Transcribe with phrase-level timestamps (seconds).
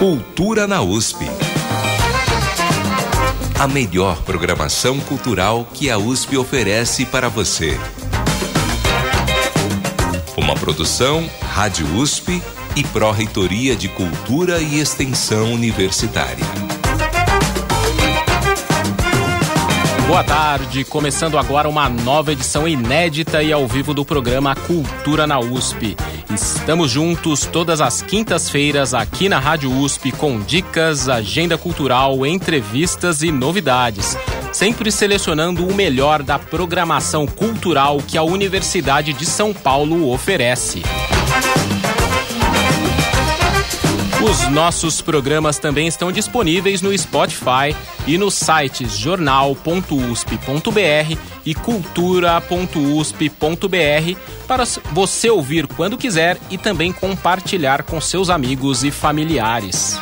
[0.00, 1.26] Cultura na USP.
[3.58, 7.78] A melhor programação cultural que a USP oferece para você.
[10.38, 12.42] Uma produção Rádio USP
[12.74, 16.46] e Pró-Reitoria de Cultura e Extensão Universitária.
[20.08, 25.38] Boa tarde, começando agora uma nova edição inédita e ao vivo do programa Cultura na
[25.38, 25.94] USP.
[26.32, 33.32] Estamos juntos todas as quintas-feiras aqui na Rádio USP com dicas, agenda cultural, entrevistas e
[33.32, 34.16] novidades.
[34.52, 40.82] Sempre selecionando o melhor da programação cultural que a Universidade de São Paulo oferece.
[44.22, 47.74] Os nossos programas também estão disponíveis no Spotify
[48.06, 57.98] e nos sites jornal.usp.br e cultura.usp.br para você ouvir quando quiser e também compartilhar com
[57.98, 59.98] seus amigos e familiares.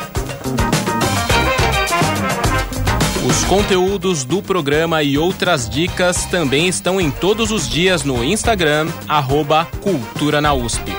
[3.25, 8.89] Os conteúdos do programa e outras dicas também estão em todos os dias no Instagram,
[9.07, 10.98] arroba Cultura na USP.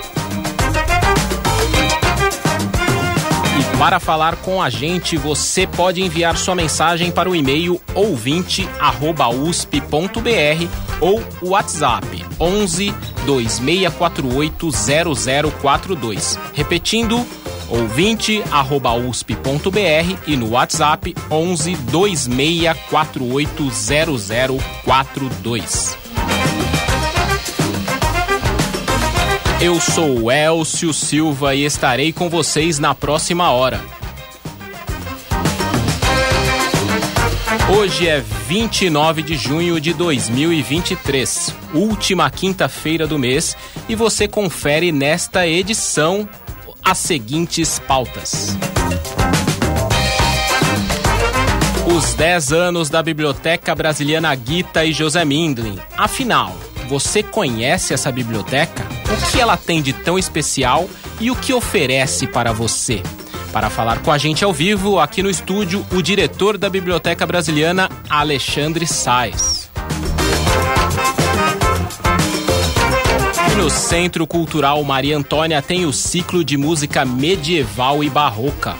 [3.80, 8.68] Para falar com a gente, você pode enviar sua mensagem para o e-mail ouvinte@usp.br
[11.00, 14.70] ou o WhatsApp 11 2648
[15.62, 16.38] 0042.
[16.52, 17.26] Repetindo,
[17.70, 23.70] ouvinte@usp.br e no WhatsApp 11 2648
[24.84, 25.99] 0042.
[29.62, 33.78] Eu sou Elcio Silva e estarei com vocês na próxima hora.
[37.76, 43.54] Hoje é 29 de junho de 2023, última quinta-feira do mês,
[43.86, 46.26] e você confere nesta edição
[46.82, 48.56] as seguintes pautas.
[51.94, 55.78] Os 10 anos da Biblioteca Brasiliana Guita e José Mindlin.
[55.98, 56.56] Afinal,
[56.90, 58.84] você conhece essa biblioteca?
[59.04, 60.90] O que ela tem de tão especial
[61.20, 63.00] e o que oferece para você?
[63.52, 67.88] Para falar com a gente ao vivo, aqui no estúdio, o diretor da Biblioteca Brasiliana,
[68.08, 69.70] Alexandre Sais.
[73.56, 78.74] No Centro Cultural Maria Antônia tem o ciclo de música medieval e barroca.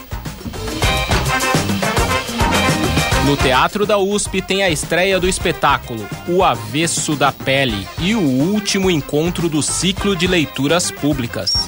[3.25, 8.21] No Teatro da USP tem a estreia do espetáculo O Avesso da Pele e o
[8.21, 11.67] último encontro do ciclo de leituras públicas.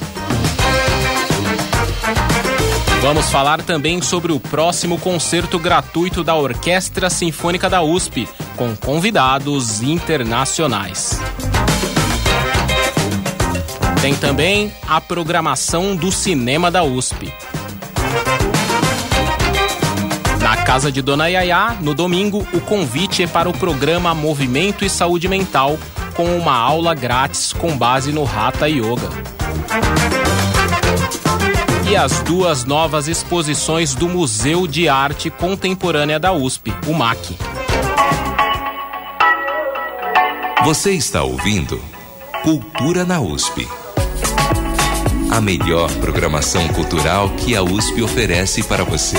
[3.00, 8.26] Vamos falar também sobre o próximo concerto gratuito da Orquestra Sinfônica da USP,
[8.56, 11.20] com convidados internacionais.
[14.00, 17.32] Tem também a programação do Cinema da USP.
[20.64, 25.28] Casa de Dona Yaya, no domingo, o convite é para o programa Movimento e Saúde
[25.28, 25.78] Mental,
[26.14, 29.08] com uma aula grátis com base no Hatha Yoga.
[31.88, 37.36] E as duas novas exposições do Museu de Arte Contemporânea da USP, o MAC.
[40.64, 41.78] Você está ouvindo
[42.42, 43.68] Cultura na USP.
[45.30, 49.18] A melhor programação cultural que a USP oferece para você.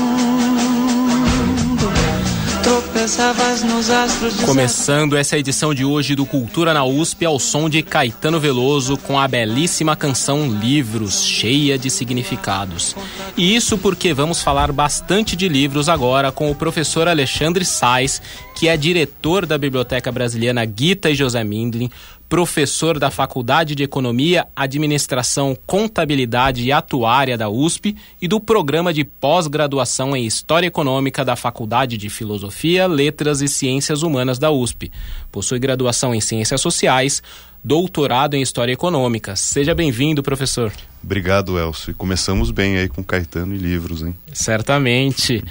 [4.45, 9.19] Começando essa edição de hoje do Cultura na USP ao som de Caetano Veloso com
[9.19, 12.95] a belíssima canção Livros, cheia de significados.
[13.35, 18.21] E isso porque vamos falar bastante de livros agora com o professor Alexandre Sais,
[18.55, 21.89] que é diretor da Biblioteca Brasiliana Guita e José Mindlin,
[22.31, 29.03] professor da Faculdade de Economia, Administração, Contabilidade e Atuária da USP e do Programa de
[29.03, 34.89] Pós-Graduação em História Econômica da Faculdade de Filosofia, Letras e Ciências Humanas da USP.
[35.29, 37.21] Possui graduação em Ciências Sociais,
[37.61, 39.35] doutorado em História Econômica.
[39.35, 40.71] Seja bem-vindo, professor.
[41.03, 41.91] Obrigado, Elcio.
[41.91, 44.15] E começamos bem aí com Caetano e livros, hein?
[44.31, 45.43] Certamente.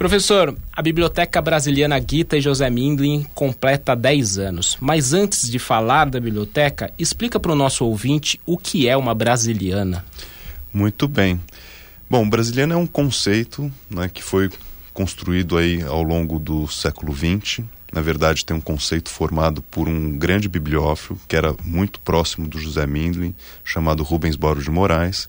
[0.00, 4.78] Professor, a Biblioteca Brasiliana Guita e José Mindlin completa 10 anos.
[4.80, 9.14] Mas antes de falar da biblioteca, explica para o nosso ouvinte o que é uma
[9.14, 10.02] brasiliana.
[10.72, 11.38] Muito bem.
[12.08, 14.48] Bom, brasiliana é um conceito né, que foi
[14.94, 17.62] construído aí ao longo do século XX.
[17.92, 22.58] Na verdade, tem um conceito formado por um grande bibliófilo que era muito próximo do
[22.58, 25.28] José Mindlin, chamado Rubens Boro de Moraes.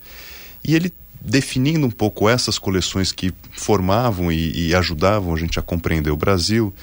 [0.63, 5.61] E ele definindo um pouco essas coleções que formavam e, e, ajudavam a gente a
[5.61, 6.73] compreender o Brasil,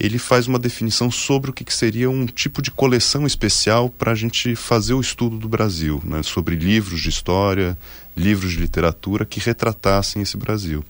[0.00, 4.12] ele faz uma definição sobre o que, que seria um tipo de coleção especial para
[4.12, 6.22] a gente fazer o estudo do Brasil, né?
[6.22, 7.78] sobre livros de história,
[8.16, 10.82] livros de literatura que retratassem esse Brasil.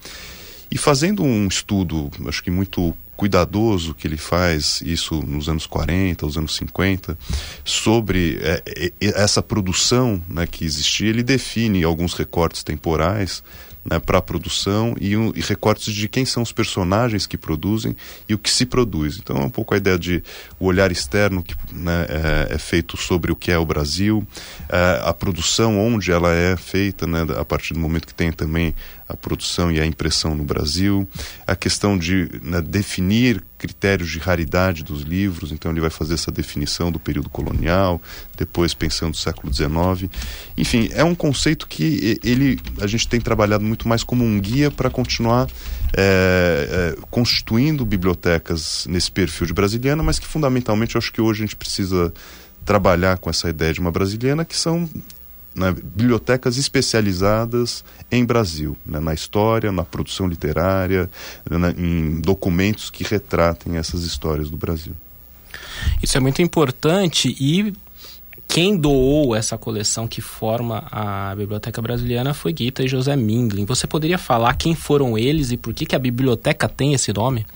[0.71, 6.27] E fazendo um estudo, acho que muito cuidadoso que ele faz, isso nos anos 40,
[6.27, 7.17] os anos 50,
[7.65, 11.09] sobre é, é, essa produção né, que existia.
[11.09, 13.41] Ele define alguns recortes temporais
[13.85, 17.97] né, para a produção e, um, e, recortes de quem são os personagens que produzem
[18.29, 19.19] e o que se produz.
[19.19, 20.23] Então é um pouco a ideia de
[20.59, 24.27] o olhar externo que né, é, é, feito sobre o que é o Brasil,
[24.69, 28.75] é, a produção onde ela é feita, né, a partir do momento que tem também
[29.13, 31.07] a produção e a impressão no Brasil,
[31.47, 36.33] a questão de né, definir critérios de raridade dos livros, então ele vai fazer essa
[36.33, 38.01] definição do período colonial,
[38.37, 40.11] depois pensando no século XIX.
[40.57, 44.71] Enfim, é um conceito que ele a gente tem trabalhado muito mais como um guia
[44.71, 45.47] para continuar
[45.97, 51.43] é, é, constituindo bibliotecas nesse perfil de brasiliana, mas que fundamentalmente eu acho que hoje
[51.43, 52.13] a gente precisa
[52.65, 54.89] trabalhar com essa ideia de uma brasiliana que são
[55.55, 61.11] né, bibliotecas especializadas em Brasil, né, na história, na produção literária,
[61.49, 64.95] né, em documentos que retratem essas histórias do Brasil.
[66.03, 67.73] Isso é muito importante e
[68.49, 73.65] quem doou essa coleção que forma a Biblioteca Brasiliana foi Guita e José Mindlin.
[73.65, 77.47] Você poderia falar quem foram eles e por que, que a biblioteca tem esse nome?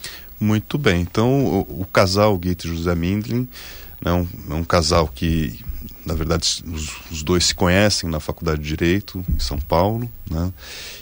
[0.41, 1.03] Muito bem.
[1.03, 3.47] Então, o, o casal Guita e José Mindlin
[4.05, 5.61] é um, é um casal que
[6.07, 10.53] na verdade os, os, dois se conhecem na faculdade de direito em São Paulo né?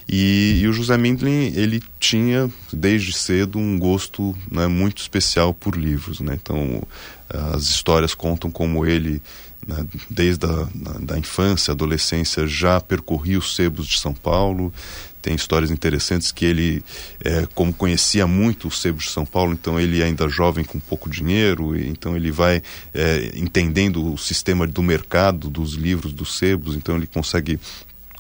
[0.09, 5.77] e, e, o José Mindlin ele tinha desde cedo um gosto né, muito especial por
[5.77, 6.39] livros né?
[6.41, 6.83] então
[7.29, 9.21] as histórias contam como ele
[9.67, 10.69] né, desde a
[11.01, 14.73] da infância adolescência já percorria os sebos de São Paulo.
[15.21, 16.85] Tem histórias interessantes que ele,
[17.25, 21.09] é, como conhecia muito o sebo de São Paulo, então ele ainda jovem com pouco
[21.09, 22.63] dinheiro, então ele vai
[22.93, 27.59] é, entendendo o sistema do mercado dos livros dos sebos, então ele consegue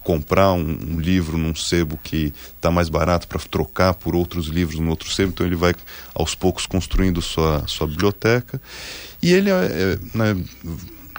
[0.05, 4.79] comprar um, um, livro num sebo que está mais barato para trocar por outros livros
[4.79, 5.75] no outro sebo, então ele vai
[6.14, 8.61] aos poucos construindo sua, sua biblioteca.
[9.23, 10.37] E ele é, é né,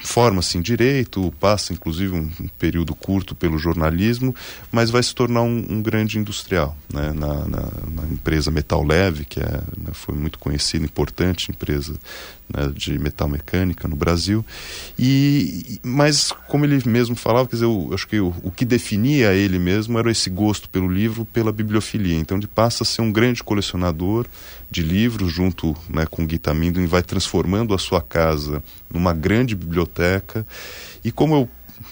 [0.04, 4.36] forma-se em direito, passa inclusive um, período curto pelo jornalismo,
[4.72, 7.12] mas vai se tornar um, um grande industrial né?
[7.14, 7.62] na, na,
[7.92, 11.96] na, empresa Metal Leve, que é, né, foi muito conhecida, importante empresa
[12.50, 14.46] né, de metal mecânica no Brasil.
[14.98, 19.34] E, mas, como ele mesmo falava, quer dizer, eu, acho que o, o, que definia
[19.34, 22.18] ele mesmo era esse gosto pelo livro, pela bibliofilia.
[22.18, 24.26] Então, ele passa a ser um grande colecionador
[24.70, 30.46] de livros, junto né, com Gita Mindlin, vai transformando a sua casa numa grande biblioteca.
[31.04, 31.50] E como eu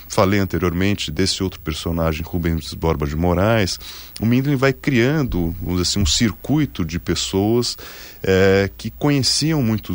[0.08, 3.80] falei anteriormente desse outro personagem, Rubens Borba de Moraes,
[4.22, 7.78] o Mindlin vai criando, vamos assim, um circuito de pessoas
[8.22, 9.94] é, que conheciam muito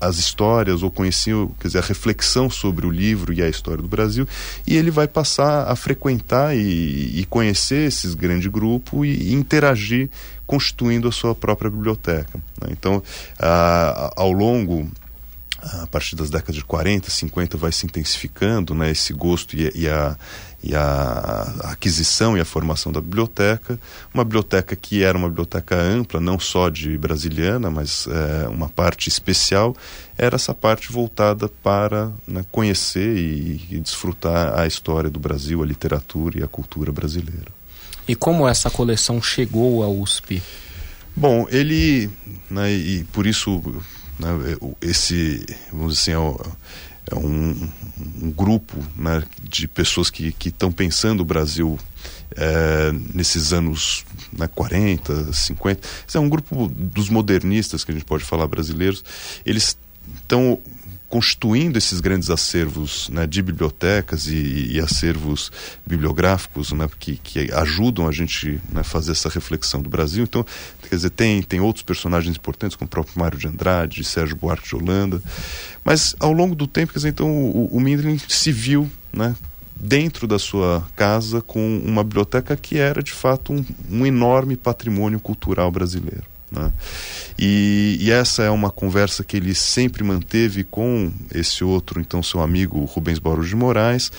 [0.00, 3.88] as histórias ou conheciam, quer dizer, a reflexão sobre o livro e a história do
[3.88, 4.26] Brasil,
[4.66, 10.08] e ele vai passar a frequentar e, e conhecer esses grande grupo e, e interagir
[10.46, 12.38] constituindo a sua própria biblioteca.
[12.60, 12.68] Né?
[12.70, 13.02] Então,
[14.16, 14.88] ao longo
[15.62, 19.88] a partir das décadas de 40, 50 vai se intensificando né, esse gosto e, e,
[19.88, 20.16] a,
[20.62, 23.78] e a aquisição e a formação da biblioteca.
[24.12, 29.08] Uma biblioteca que era uma biblioteca ampla, não só de brasiliana, mas é, uma parte
[29.08, 29.74] especial,
[30.16, 35.66] era essa parte voltada para né, conhecer e, e desfrutar a história do Brasil, a
[35.66, 37.55] literatura e a cultura brasileira.
[38.08, 40.42] E como essa coleção chegou à USP?
[41.14, 42.10] Bom, ele,
[42.50, 43.62] né, e por isso
[44.18, 44.28] né,
[44.80, 46.36] esse, vamos dizer assim,
[47.10, 47.70] é um,
[48.22, 51.78] um grupo né, de pessoas que estão pensando o Brasil
[52.34, 54.04] é, nesses anos
[54.36, 55.88] né, 40, 50.
[56.06, 59.04] Esse é um grupo dos modernistas que a gente pode falar brasileiros.
[59.44, 59.76] Eles
[60.16, 60.58] estão
[61.08, 65.52] constituindo esses grandes acervos né, de bibliotecas e, e, acervos
[65.86, 70.24] bibliográficos né, que, que ajudam a gente né, fazer essa reflexão do Brasil.
[70.24, 70.44] Então,
[70.88, 74.68] quer dizer, tem, tem outros personagens importantes, como o próprio Mário de Andrade, Sérgio Buarque
[74.68, 75.22] de Holanda.
[75.84, 79.36] Mas, ao longo do tempo, quer dizer, então, o, o Mindlin se viu né,
[79.76, 85.20] dentro da sua casa com uma biblioteca que era, de fato, um, um enorme patrimônio
[85.20, 86.35] cultural brasileiro.
[86.56, 86.72] Né?
[87.38, 92.40] E, e, essa é uma conversa que ele sempre manteve com esse outro, então seu
[92.40, 94.10] amigo Rubens Borges de Moraes,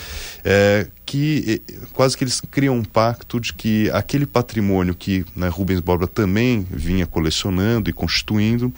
[0.46, 1.62] é, que
[1.94, 6.68] quase que eles criam um pacto de que aquele patrimônio que né, Rubens Borba também
[6.70, 8.74] vinha colecionando e constituindo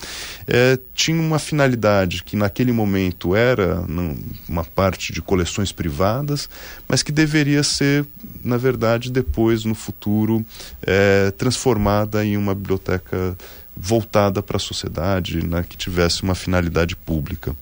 [0.46, 4.16] é, tinha uma finalidade que naquele momento era não,
[4.48, 6.48] uma parte de coleções privadas,
[6.88, 8.06] mas que deveria ser,
[8.44, 10.46] na verdade, depois no futuro
[10.84, 13.36] é, transformada em uma biblioteca
[13.76, 17.56] voltada para a sociedade, né, que tivesse uma finalidade pública.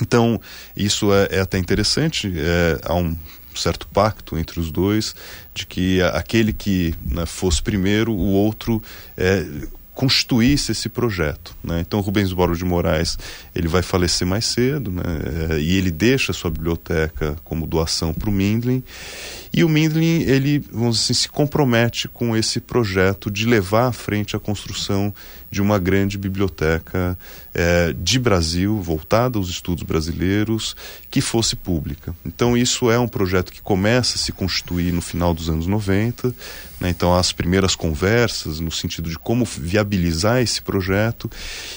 [0.00, 0.40] Então,
[0.76, 2.32] isso é, é até interessante.
[2.36, 3.16] É, há um
[3.60, 5.14] certo pacto entre os dois
[5.54, 8.82] de que aquele que né, fosse primeiro, o outro
[9.16, 9.44] é,
[9.98, 11.56] constituísse esse projeto.
[11.60, 11.80] Né?
[11.80, 13.18] Então, Rubens Boro de Moraes
[13.52, 15.02] ele vai falecer mais cedo né?
[15.50, 18.80] É, e ele deixa sua biblioteca como doação para o Mindlin.
[19.52, 24.36] E o Mindlin ele, vamos assim, se compromete com esse projeto de levar à frente
[24.36, 25.12] a construção
[25.50, 27.18] de uma grande biblioteca
[27.54, 30.76] é, de Brasil, voltada aos estudos brasileiros,
[31.10, 32.14] que fosse pública.
[32.24, 36.34] Então, isso é um projeto que começa a se constituir no final dos anos 90.
[36.80, 36.90] Né?
[36.90, 41.30] Então, as primeiras conversas no sentido de como viabilizar esse projeto.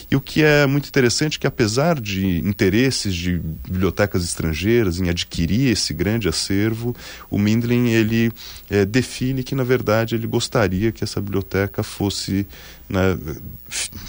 [0.10, 5.10] E o que é muito interessante é que, apesar de interesses de bibliotecas estrangeiras em
[5.10, 6.96] adquirir esse grande acervo,
[7.30, 8.32] o Mindlin ele
[8.70, 12.46] é, define que, na verdade, ele gostaria que essa biblioteca fosse
[12.91, 13.17] né,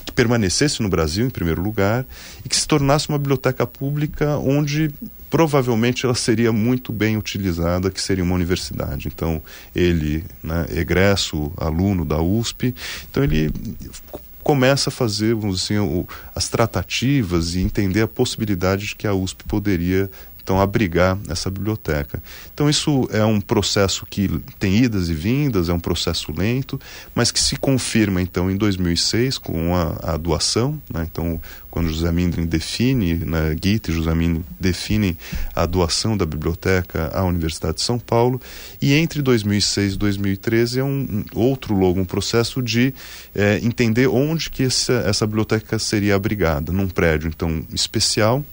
[0.04, 2.04] que permanecesse no Brasil, em primeiro lugar,
[2.44, 4.90] e que se tornasse uma biblioteca pública onde
[5.30, 9.08] provavelmente ela seria muito bem utilizada, que seria uma universidade.
[9.08, 9.40] Então,
[9.74, 12.74] ele, né, egresso, aluno da USP,
[13.10, 13.50] então ele
[14.42, 19.14] começa a fazer, vamos dizer assim, as tratativas e entender a possibilidade de que a
[19.14, 20.10] USP poderia
[20.42, 22.22] então abrigar essa biblioteca.
[22.52, 26.80] Então isso é um processo que tem idas e vindas, é um processo lento,
[27.14, 31.06] mas que se confirma então em 2006 com a, a doação, né?
[31.10, 31.40] então
[31.72, 35.16] quando José Mindrin define, né, Guita e José Mindrin definem
[35.56, 38.38] a doação da biblioteca à Universidade de São Paulo,
[38.80, 42.92] e entre 2006 e 2013 é um, um outro logo, um processo de
[43.34, 48.44] é, entender onde que essa, essa biblioteca seria abrigada, num prédio então especial,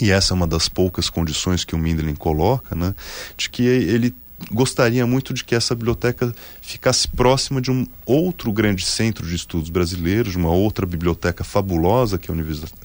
[0.00, 2.94] e essa é uma das poucas condições que o Mindlin coloca, né,
[3.36, 4.14] de que ele
[4.50, 9.68] gostaria muito de que essa biblioteca ficasse próxima de um outro grande centro de estudos
[9.68, 12.34] brasileiros, uma outra biblioteca fabulosa que a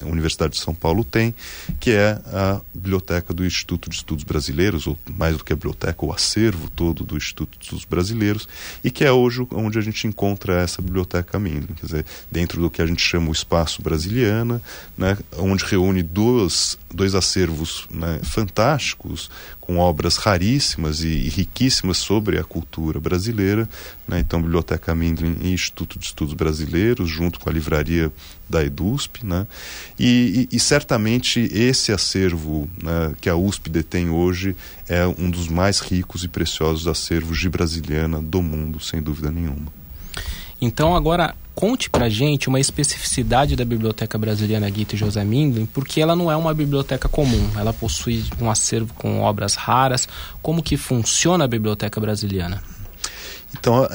[0.02, 1.34] Universidade de São Paulo tem,
[1.80, 6.04] que é a biblioteca do Instituto de Estudos Brasileiros, ou mais do que a biblioteca,
[6.04, 8.48] o acervo todo do Instituto de Estudos Brasileiros,
[8.82, 12.70] e que é hoje onde a gente encontra essa biblioteca Mindlin, quer dizer, dentro do
[12.70, 14.60] que a gente chama o espaço brasiliana,
[14.96, 19.30] né, onde reúne dois, dois acervos né, fantásticos,
[19.60, 23.68] com obras raríssimas e, e riquíssimas sobre a cultura brasileira,
[24.08, 24.18] né?
[24.18, 28.10] então Biblioteca Mindlin e Instituto de Estudos Brasileiros, junto com a livraria
[28.48, 29.46] da EDUSP, né?
[29.98, 34.56] e, e, e certamente esse acervo né, que a USP detém hoje
[34.88, 39.72] é um dos mais ricos e preciosos acervos de brasiliana do mundo, sem dúvida nenhuma.
[40.60, 46.16] Então agora conte pra gente uma especificidade da Biblioteca Brasiliana Guito José Mindlin, porque ela
[46.16, 50.08] não é uma biblioteca comum, ela possui um acervo com obras raras.
[50.42, 52.62] Como que funciona a Biblioteca Brasiliana?
[53.56, 53.88] Então,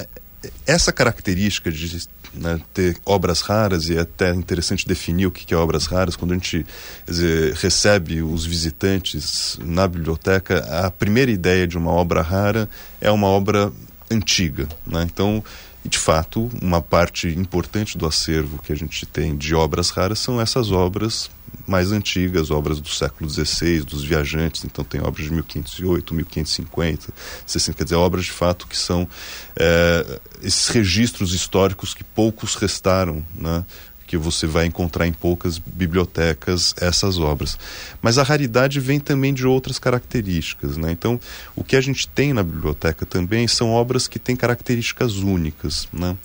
[0.66, 5.58] essa característica de né, ter obras raras e é até interessante definir o que é
[5.58, 6.66] obras raras quando a gente
[7.06, 12.70] dizer, recebe os visitantes na biblioteca a primeira ideia de uma obra rara
[13.02, 13.72] é uma obra
[14.12, 15.04] antiga né?
[15.04, 15.44] então
[15.84, 20.20] e, de fato, uma parte importante do acervo que a gente tem de obras raras
[20.20, 21.30] são essas obras
[21.66, 24.66] mais antigas, obras do século XVI, dos viajantes.
[24.66, 27.14] Então, tem obras de 1508, 1550,
[27.46, 29.08] 60, quer dizer, obras de fato que são
[29.56, 33.64] é, esses registros históricos que poucos restaram, né?
[34.10, 37.60] Que você vai encontrar em poucas bibliotecas essas obras.
[38.02, 40.78] Mas a raridade vem também de outras características.
[40.78, 40.92] Né?
[40.92, 41.20] Então,
[41.56, 45.88] o que a gente tem na biblioteca também são obras que têm características únicas.
[45.94, 46.18] Né?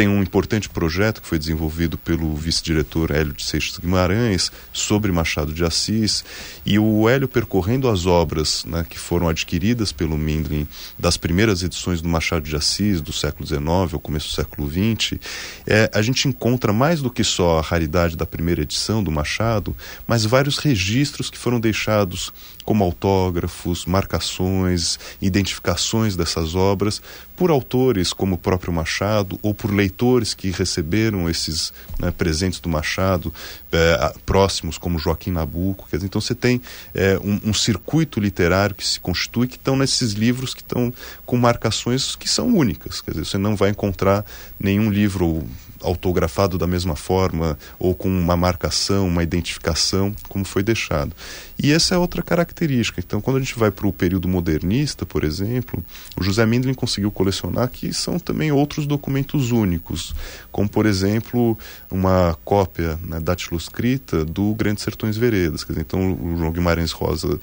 [0.00, 5.52] Tem um importante projeto que foi desenvolvido pelo vice-diretor Hélio de Seixas Guimarães sobre Machado
[5.52, 6.24] de Assis.
[6.64, 10.66] E o Hélio percorrendo as obras né, que foram adquiridas pelo Mindlin
[10.98, 15.20] das primeiras edições do Machado de Assis do século XIX ao começo do século XX,
[15.66, 19.76] é, a gente encontra mais do que só a raridade da primeira edição do Machado,
[20.06, 22.32] mas vários registros que foram deixados
[22.64, 27.02] como autógrafos, marcações, identificações dessas obras
[27.40, 32.68] por autores como o próprio Machado ou por leitores que receberam esses né, presentes do
[32.68, 33.32] Machado
[33.72, 35.86] é, próximos como Joaquim Nabuco.
[35.90, 36.60] Dizer, então você tem
[36.92, 40.92] é, um, um, circuito literário que se constitui que estão nesses livros que estão
[41.24, 43.00] com marcações que são únicas.
[43.00, 44.22] Quer dizer, você não vai encontrar
[44.58, 45.42] nenhum livro
[45.82, 51.16] autografado da mesma forma ou com uma marcação, uma identificação, como foi deixado.
[51.62, 53.00] E essa é outra característica.
[53.00, 55.84] Então, quando a gente vai para o período modernista, por exemplo,
[56.16, 60.14] o José Mindlin conseguiu colecionar que são também outros documentos únicos,
[60.50, 61.58] como, por exemplo,
[61.90, 65.64] uma cópia né, datiloscrita do Grandes Sertões Veredas.
[65.68, 67.38] Dizer, então, o João Guimarães Rosa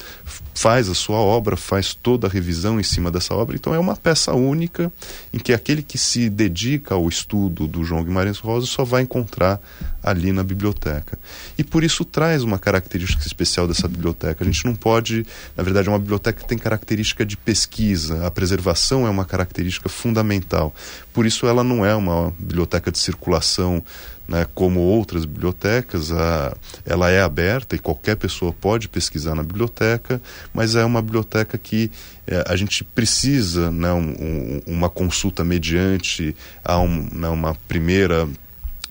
[0.56, 3.56] faz a sua obra, faz toda a revisão em cima dessa obra.
[3.56, 4.92] Então, é uma peça única
[5.32, 9.62] em que aquele que se dedica ao estudo do João Guimarães Rosa só vai encontrar
[10.10, 11.18] ali na biblioteca.
[11.58, 14.44] E por isso traz uma característica especial dessa biblioteca.
[14.44, 18.32] A gente não pode, na verdade, é uma biblioteca que tem característica de pesquisa, a
[18.32, 20.74] preservação é uma característica fundamental.
[21.14, 23.84] Por isso ela não é uma biblioteca de circulação
[24.28, 30.22] né, como outras bibliotecas, a, ela é aberta e qualquer pessoa pode pesquisar na biblioteca,
[30.54, 31.90] mas é uma biblioteca que
[32.28, 38.28] é, a gente precisa né, um, um, uma consulta mediante a um, né, uma primeira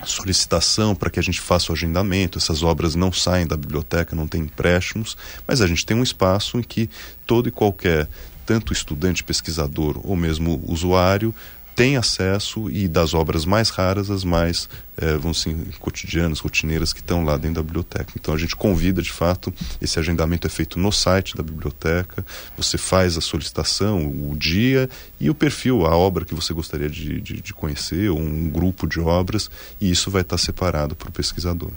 [0.05, 2.39] solicitação para que a gente faça o agendamento.
[2.39, 6.59] Essas obras não saem da biblioteca, não tem empréstimos, mas a gente tem um espaço
[6.59, 6.91] em que
[7.27, 8.09] todo e qualquer,
[8.45, 11.35] tanto estudante, pesquisador ou mesmo usuário,
[11.77, 14.67] tem acesso e das obras mais raras as mais
[14.97, 18.13] é, vamos assim, cotidianas, rotineiras que estão lá dentro da biblioteca.
[18.19, 22.25] Então a gente convida de fato, esse agendamento é feito no site da biblioteca,
[22.57, 24.89] você faz a solicitação, o dia
[25.21, 28.87] e o perfil, a obra que você gostaria de, de, de conhecer, ou um grupo
[28.87, 31.73] de obras, e isso vai estar separado para o pesquisador.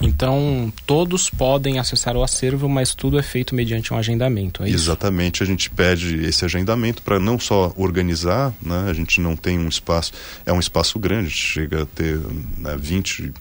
[0.00, 4.70] Então, todos podem acessar o acervo, mas tudo é feito mediante um agendamento, é?
[4.70, 8.86] Exatamente, a gente pede esse agendamento para não só organizar, né?
[8.88, 10.12] a gente não tem um espaço,
[10.46, 12.18] é um espaço grande, chega a ter
[12.58, 13.32] né, 20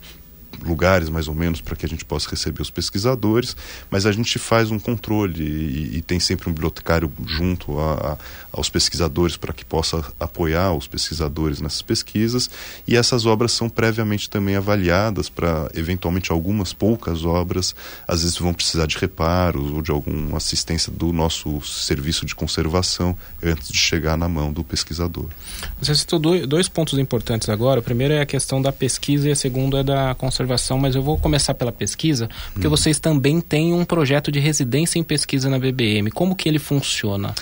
[0.63, 3.55] lugares mais ou menos para que a gente possa receber os pesquisadores,
[3.89, 8.17] mas a gente faz um controle e, e tem sempre um bibliotecário junto a, a,
[8.51, 12.49] aos pesquisadores para que possa apoiar os pesquisadores nessas pesquisas
[12.87, 17.75] e essas obras são previamente também avaliadas para eventualmente algumas poucas obras
[18.07, 23.15] às vezes vão precisar de reparos ou de alguma assistência do nosso serviço de conservação
[23.43, 25.27] antes de chegar na mão do pesquisador.
[25.79, 27.79] Você citou dois pontos importantes agora.
[27.79, 30.95] O primeiro é a questão da pesquisa e a segunda é da conservação observação, mas
[30.95, 32.69] eu vou começar pela pesquisa, porque hum.
[32.69, 36.11] vocês também têm um projeto de residência em pesquisa na BBM.
[36.11, 37.33] Como que ele funciona?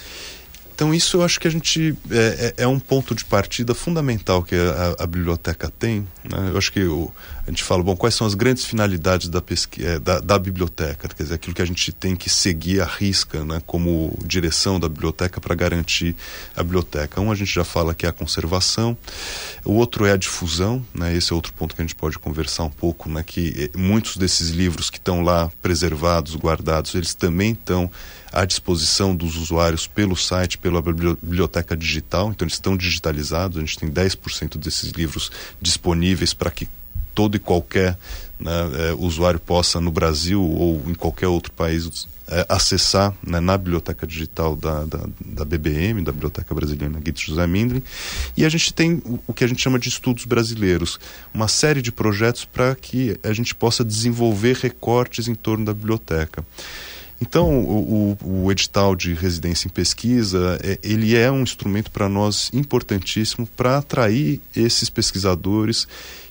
[0.75, 4.43] Então isso eu acho que a gente é, é, é um ponto de partida fundamental
[4.43, 6.05] que a, a biblioteca tem.
[6.23, 6.49] Né?
[6.51, 7.09] Eu acho que o,
[7.47, 9.41] a gente fala, bom, quais são as grandes finalidades da,
[9.79, 13.45] é, da, da, biblioteca, quer dizer, aquilo que a gente tem que seguir a risca,
[13.45, 16.15] né, como direção da biblioteca para garantir
[16.55, 17.21] a biblioteca.
[17.21, 18.97] Um a gente já fala que é a conservação,
[19.63, 22.63] o outro é a difusão, né, esse é outro ponto que a gente pode conversar
[22.63, 27.51] um pouco, né, que eh, muitos desses livros que estão lá preservados, guardados, eles também
[27.51, 27.91] estão
[28.35, 33.79] à disposição dos usuários pelo site, pela biblioteca digital, então eles estão digitalizados, a gente
[33.79, 36.67] tem 10% desses livros disponíveis para que
[37.15, 37.97] todo e qualquer
[38.37, 38.51] né,
[38.89, 44.05] é, usuário possa, no Brasil ou em qualquer outro país, é, acessar né, na biblioteca
[44.05, 47.81] digital da, da, da, BBM, da Biblioteca Brasileira Guido José Mindlin.
[48.35, 50.99] E a gente tem o, o, que a gente chama de estudos brasileiros,
[51.33, 56.43] uma série de projetos para que a gente possa desenvolver recortes em torno da biblioteca.
[57.21, 62.09] Então, o, o, o, edital de residência em pesquisa, é, ele é um instrumento para
[62.09, 65.87] nós importantíssimo para atrair esses pesquisadores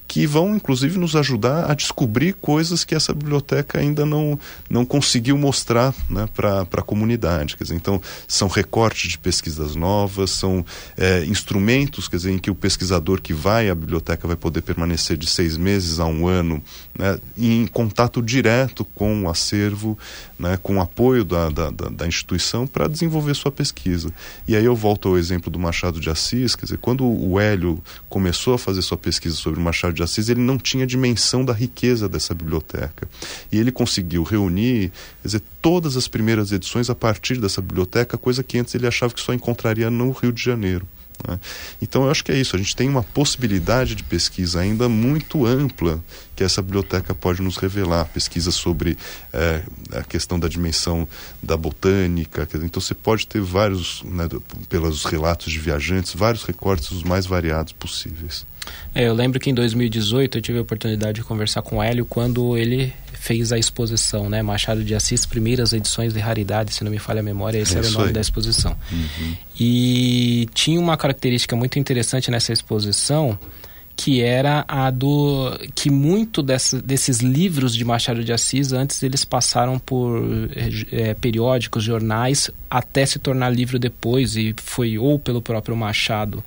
[0.06, 5.36] que vão inclusive nos ajudar a descobrir coisas que essa biblioteca ainda não, não conseguiu
[5.36, 7.56] mostrar né, para a comunidade.
[7.56, 10.64] Quer dizer, então, são recortes de pesquisas novas, são
[10.96, 15.16] é, instrumentos quer dizer, em que o pesquisador que vai à biblioteca vai poder permanecer
[15.16, 16.62] de seis meses a um ano
[16.96, 19.98] né, em contato direto com o acervo,
[20.38, 24.10] né, com apoio da, da, da instituição para desenvolver sua pesquisa.
[24.46, 27.82] E aí eu volto ao exemplo do Machado de Assis, quer dizer, quando o Hélio
[28.08, 31.52] começou a fazer sua pesquisa sobre o Machado de Assis, ele não tinha dimensão da
[31.52, 33.08] riqueza dessa biblioteca.
[33.50, 34.90] E ele conseguiu reunir,
[35.22, 39.14] quer dizer, todas as primeiras edições a partir dessa biblioteca, coisa que antes ele achava
[39.14, 40.86] que só encontraria no Rio de Janeiro.
[41.26, 41.38] Né?
[41.80, 45.46] Então eu acho que é isso, a gente tem uma possibilidade de pesquisa ainda muito
[45.46, 46.02] ampla
[46.36, 48.96] que essa biblioteca pode nos revelar, pesquisa sobre
[49.32, 51.08] é, a questão da dimensão
[51.42, 54.28] da botânica, então você pode ter vários, né,
[54.68, 58.44] pelos relatos de viajantes, vários recortes os mais variados possíveis.
[58.94, 62.06] É, eu lembro que em 2018 eu tive a oportunidade de conversar com o Hélio
[62.06, 62.92] quando ele
[63.24, 64.42] fez a exposição, né?
[64.42, 67.78] Machado de Assis, primeiras edições de raridade, se não me falha a memória, esse é
[67.78, 68.12] era o nome aí.
[68.12, 68.76] da exposição.
[68.92, 69.34] Uhum.
[69.58, 73.38] E tinha uma característica muito interessante nessa exposição,
[73.96, 79.24] que era a do que muito dessa, desses livros de Machado de Assis antes eles
[79.24, 80.22] passaram por
[80.92, 86.44] é, periódicos, jornais, até se tornar livro depois e foi ou pelo próprio Machado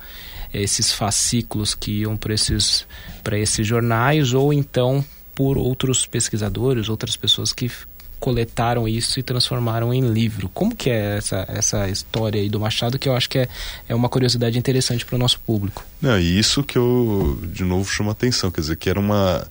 [0.54, 2.86] esses fascículos que iam para esses,
[3.32, 5.04] esses jornais, ou então
[5.38, 7.70] por outros pesquisadores, outras pessoas que
[8.18, 10.48] coletaram isso e transformaram em livro.
[10.48, 13.48] Como que é essa, essa história aí do Machado, que eu acho que é,
[13.88, 15.84] é uma curiosidade interessante para o nosso público.
[16.02, 19.46] Não, e isso que eu, de novo, chamo a atenção, quer dizer, que era uma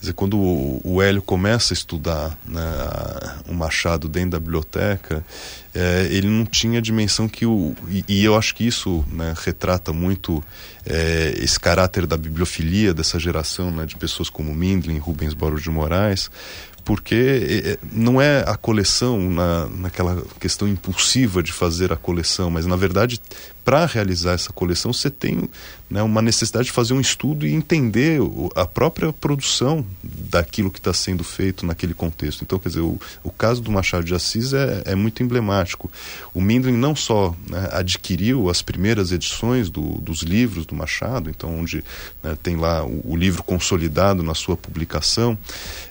[0.00, 0.38] Quer dizer, quando
[0.82, 2.62] o, Hélio começa a estudar né,
[3.46, 5.22] o Machado dentro da biblioteca,
[5.74, 7.76] é, ele não tinha a dimensão que o.
[7.86, 10.42] E, e eu acho que isso né, retrata muito
[10.86, 15.70] é, esse caráter da bibliofilia dessa geração né, de pessoas como Mindlin, Rubens Borges de
[15.70, 16.30] Moraes,
[16.82, 22.50] porque é, é, não é a coleção na, naquela questão impulsiva de fazer a coleção,
[22.50, 23.20] mas na verdade
[23.64, 25.48] para realizar essa coleção você tem
[25.90, 28.20] né, uma necessidade de fazer um estudo e entender
[28.54, 32.42] a própria produção daquilo que está sendo feito naquele contexto.
[32.42, 35.90] Então, quer dizer, o, o caso do Machado de Assis é, é muito emblemático.
[36.32, 41.58] O Mindlin não só né, adquiriu as primeiras edições do, dos livros do Machado, então
[41.58, 41.84] onde
[42.22, 45.36] né, tem lá o, o, livro consolidado na sua publicação,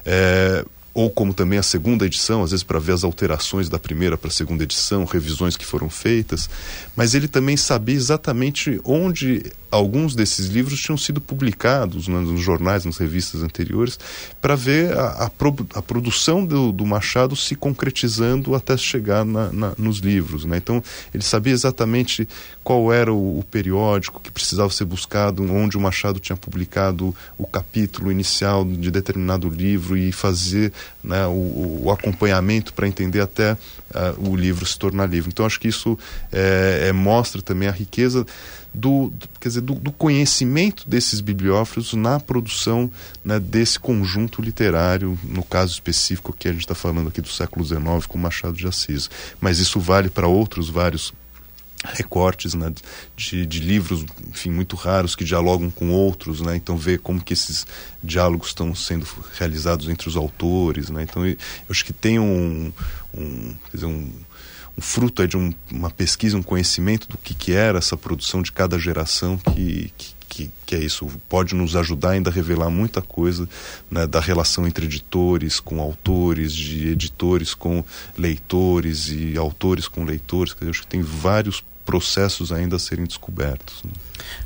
[0.05, 4.17] é, ou como também a segunda edição, às vezes para ver as alterações da primeira
[4.17, 6.49] para a segunda edição, revisões que foram feitas,
[6.95, 12.85] mas ele também sabia exatamente onde alguns desses livros tinham sido publicados né, nos jornais,
[12.85, 13.99] nas revistas anteriores,
[14.41, 19.51] para ver a, a, pro, a produção do, do, Machado se concretizando até chegar na,
[19.51, 20.45] na, nos livros.
[20.45, 20.57] Né?
[20.57, 22.27] Então, ele sabia exatamente
[22.63, 27.45] qual era o, o, periódico que precisava ser buscado, onde o Machado tinha publicado o
[27.45, 34.29] capítulo inicial de determinado livro e fazer né, o, o, acompanhamento para entender até uh,
[34.29, 35.29] o livro se tornar livro.
[35.29, 35.97] Então, acho que isso
[36.31, 38.25] é, é, mostra também a riqueza
[38.73, 42.89] do, quer dizer, do, do conhecimento desses bibliófilos na produção
[43.23, 47.65] né, desse conjunto literário, no caso específico que a gente está falando aqui do século
[47.65, 49.09] XIX com Machado de Assis.
[49.41, 51.13] Mas isso vale para outros vários
[51.83, 52.73] recortes né,
[53.15, 57.31] de, de, livros enfim muito raros que dialogam com outros né então ver como que
[57.31, 57.65] esses
[58.03, 61.37] diálogos estão sendo realizados entre os autores né então eu,
[61.69, 62.73] acho que tem um,
[63.13, 64.11] um quer dizer um
[64.79, 68.77] fruto de um, uma pesquisa, um conhecimento do que, que era essa produção de cada
[68.77, 73.47] geração que, que, que, que, é isso, pode nos ajudar ainda a revelar muita coisa
[73.89, 77.83] né, da relação entre editores com autores, de editores com
[78.17, 80.55] leitores e autores com leitores.
[80.61, 83.83] Eu acho que tem vários processos ainda a serem descobertos.
[83.83, 83.89] Né?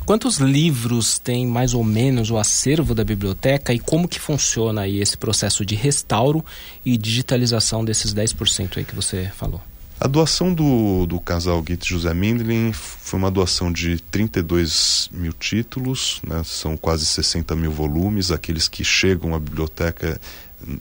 [0.06, 5.02] Quantos livros tem mais ou menos o acervo da biblioteca e como que funciona aí
[5.02, 6.44] esse processo de restauro
[6.86, 9.62] e digitalização desses 10% aí que você falou?
[10.04, 16.22] A doação do, do casal Git José Mindlin foi uma doação de 32 mil títulos,
[16.28, 16.42] né?
[16.44, 18.30] são quase 60 mil volumes.
[18.30, 20.20] Aqueles que chegam à biblioteca,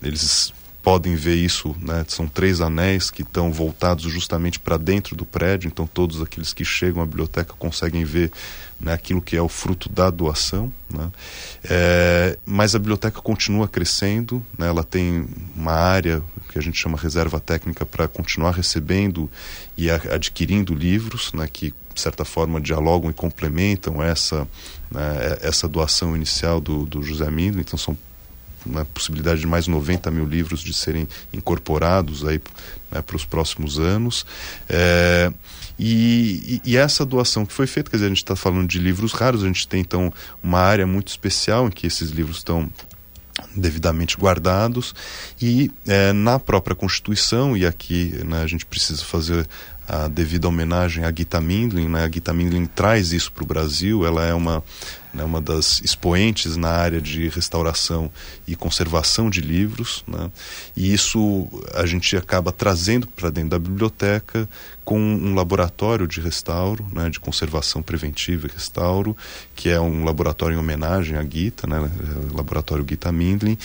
[0.02, 2.04] eles podem ver isso, né?
[2.08, 6.64] são três anéis que estão voltados justamente para dentro do prédio, então todos aqueles que
[6.64, 8.32] chegam à biblioteca conseguem ver
[8.80, 10.72] né, aquilo que é o fruto da doação.
[10.90, 11.10] Né?
[11.64, 14.66] É, mas a biblioteca continua crescendo, né?
[14.66, 19.30] ela tem uma área que a gente chama reserva técnica para continuar recebendo
[19.78, 24.46] e adquirindo livros, né, que de certa forma dialogam e complementam essa,
[24.90, 27.60] né, essa doação inicial do, do José Mindo.
[27.60, 27.96] Então são
[28.64, 32.40] uma possibilidade de mais 90 mil livros de serem incorporados aí
[32.90, 34.24] né, para os próximos anos.
[34.68, 35.32] É,
[35.78, 39.12] e, e, essa doação que foi feita, quer dizer, a gente está falando de livros
[39.12, 42.70] raros, a gente tem então uma área muito especial em que esses livros estão
[43.56, 44.94] devidamente guardados
[45.40, 49.48] e é, na própria Constituição, e aqui né, a gente precisa fazer
[49.88, 52.04] a devida homenagem a Gita Mindlin, né?
[52.04, 54.62] a Gita Mindlin traz isso para o Brasil, ela é uma
[55.12, 58.10] né, uma das expoentes na área de restauração
[58.46, 60.30] e conservação de livros, né,
[60.76, 64.48] e isso a gente acaba trazendo para dentro da biblioteca
[64.84, 69.16] com um laboratório de restauro, né, de conservação preventiva e restauro,
[69.54, 71.90] que é um laboratório em homenagem à Gita, né,
[72.32, 73.56] laboratório Gita Mindlin,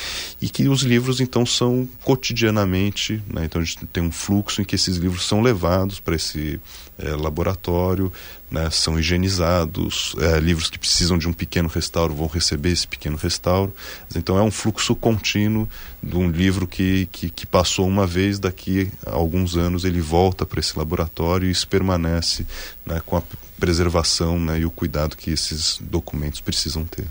[0.42, 4.66] e que os livros então são cotidianamente, né, então a gente tem um fluxo em
[4.66, 6.60] que esses livros são levados para esse
[6.98, 8.12] é, laboratório,
[8.50, 13.18] né, são higienizados, é, livros que precisam de um pequeno restauro vão receber esse pequeno
[13.18, 13.74] restauro.
[14.16, 15.68] Então é um fluxo contínuo
[16.02, 20.46] de um livro que, que, que passou uma vez, daqui a alguns anos ele volta
[20.46, 22.46] para esse laboratório e isso permanece
[22.86, 23.24] né, com a
[23.60, 27.06] preservação né, e o cuidado que esses documentos precisam ter.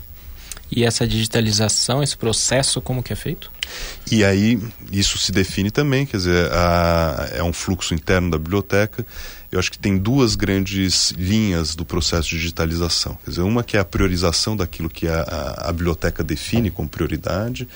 [0.69, 3.49] E essa digitalização, esse processo, como que é feito?
[4.11, 4.59] E aí
[4.91, 9.05] isso se define também, quer dizer, a, é um fluxo interno da biblioteca
[9.51, 13.17] eu acho que tem duas grandes linhas do processo de digitalização.
[13.23, 16.89] Quer dizer, uma que é a priorização daquilo que a, a, a biblioteca define como
[16.89, 17.67] prioridade,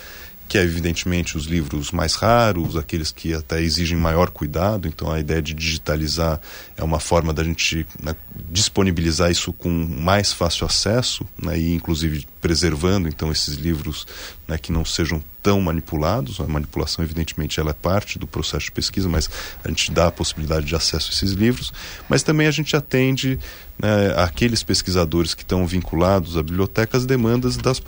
[0.51, 4.85] que é evidentemente os livros mais raros, aqueles que até exigem maior cuidado.
[4.85, 6.41] Então a ideia de digitalizar
[6.75, 8.13] é uma forma da gente né,
[8.49, 14.05] disponibilizar isso com mais fácil acesso, né, e inclusive preservando então esses livros
[14.47, 16.39] né, que não sejam tão manipulados.
[16.39, 19.29] A manipulação, evidentemente, ela é parte do processo de pesquisa, mas
[19.63, 21.71] a gente dá a possibilidade de acesso a esses livros.
[22.09, 23.39] Mas também a gente atende
[23.79, 27.81] né, aqueles pesquisadores que estão vinculados à biblioteca as demandas das,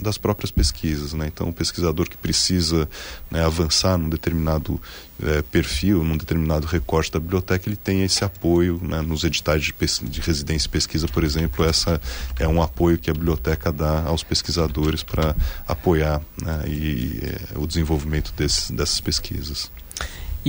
[0.00, 1.12] das próprias pesquisas.
[1.12, 1.26] Né?
[1.26, 2.88] Então, o pesquisador que precisa
[3.30, 4.80] né, avançar num determinado
[5.22, 9.74] é, perfil, num determinado recorte da biblioteca, ele tem esse apoio né, nos editais de,
[10.08, 12.00] de residência e pesquisa, por exemplo, essa
[12.38, 15.34] é um apoio que a biblioteca dá aos pesquisadores para
[15.66, 19.70] apoiar né, e, é, o desenvolvimento desses, dessas pesquisas.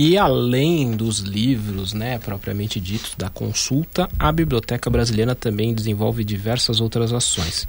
[0.02, 6.80] E além dos livros, né, propriamente ditos, da consulta, a Biblioteca Brasileira também desenvolve diversas
[6.80, 7.68] outras ações.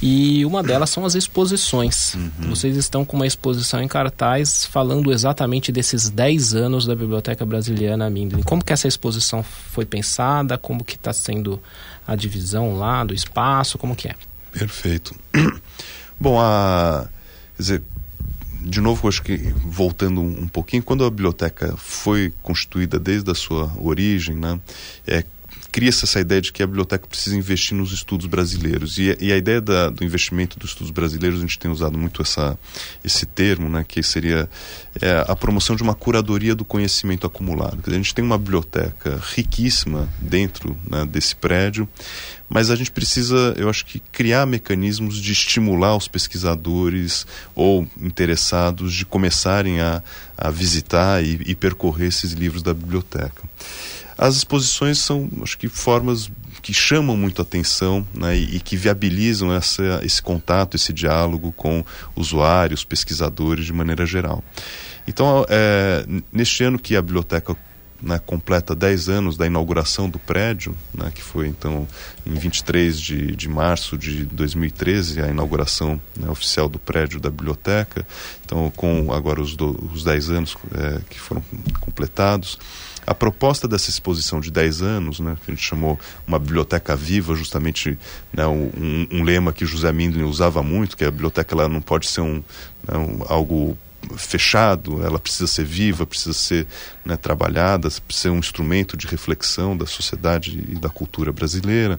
[0.00, 2.14] E uma delas são as exposições.
[2.14, 2.50] Uhum.
[2.50, 8.08] Vocês estão com uma exposição em cartaz falando exatamente desses 10 anos da Biblioteca Brasileira
[8.08, 8.44] Mindlin.
[8.44, 10.56] Como que essa exposição foi pensada?
[10.56, 11.60] Como que está sendo
[12.06, 13.76] a divisão lá do espaço?
[13.76, 14.14] Como que é?
[14.52, 15.16] Perfeito.
[16.20, 17.08] Bom, a...
[17.56, 17.82] Quer dizer,
[18.68, 23.72] de novo, acho que voltando um pouquinho, quando a biblioteca foi constituída desde a sua
[23.78, 24.58] origem, né,
[25.06, 25.24] é,
[25.76, 28.96] cria-se essa ideia de que a biblioteca precisa investir nos estudos brasileiros.
[28.96, 32.22] E, e a ideia da, do investimento dos estudos brasileiros, a gente tem usado muito
[32.22, 32.58] essa,
[33.04, 34.48] esse termo, né, que seria
[35.02, 37.76] é, a promoção de uma curadoria do conhecimento acumulado.
[37.82, 41.86] Dizer, a gente tem uma biblioteca riquíssima dentro né, desse prédio,
[42.48, 48.94] mas a gente precisa, eu acho que, criar mecanismos de estimular os pesquisadores ou interessados
[48.94, 50.02] de começarem a,
[50.38, 53.42] a visitar e, e percorrer esses livros da biblioteca.
[54.18, 56.30] As exposições são, acho que, formas
[56.62, 61.84] que chamam muito atenção né, e, e, que viabilizam essa, esse contato, esse diálogo com
[62.14, 64.42] usuários, pesquisadores de maneira geral.
[65.06, 67.56] Então, é, neste ano que a biblioteca
[68.02, 71.86] né, completa 10 anos da inauguração do prédio, né, que foi então
[72.24, 78.06] em 23 de, de março de 2013, a inauguração né, oficial do prédio da biblioteca.
[78.44, 79.56] Então, com agora os,
[79.92, 81.42] os 10 anos é, que foram
[81.80, 82.58] completados.
[83.06, 87.34] A proposta dessa exposição de 10 anos, né, que a gente chamou uma biblioteca viva,
[87.34, 87.96] justamente
[88.32, 92.08] né, um, um, lema que José Mindlin usava muito, que a biblioteca ela não pode
[92.08, 92.42] ser um,
[92.86, 93.78] né, um algo
[94.16, 96.66] fechado, ela precisa ser viva, precisa ser
[97.04, 101.98] né, trabalhada, precisa ser um instrumento de reflexão da sociedade e da cultura brasileira.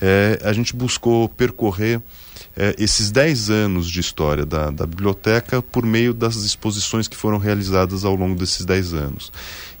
[0.00, 2.00] É, a gente buscou percorrer
[2.56, 7.38] é, esses 10 anos de história da, da biblioteca por meio das exposições que foram
[7.38, 9.32] realizadas ao longo desses 10 anos.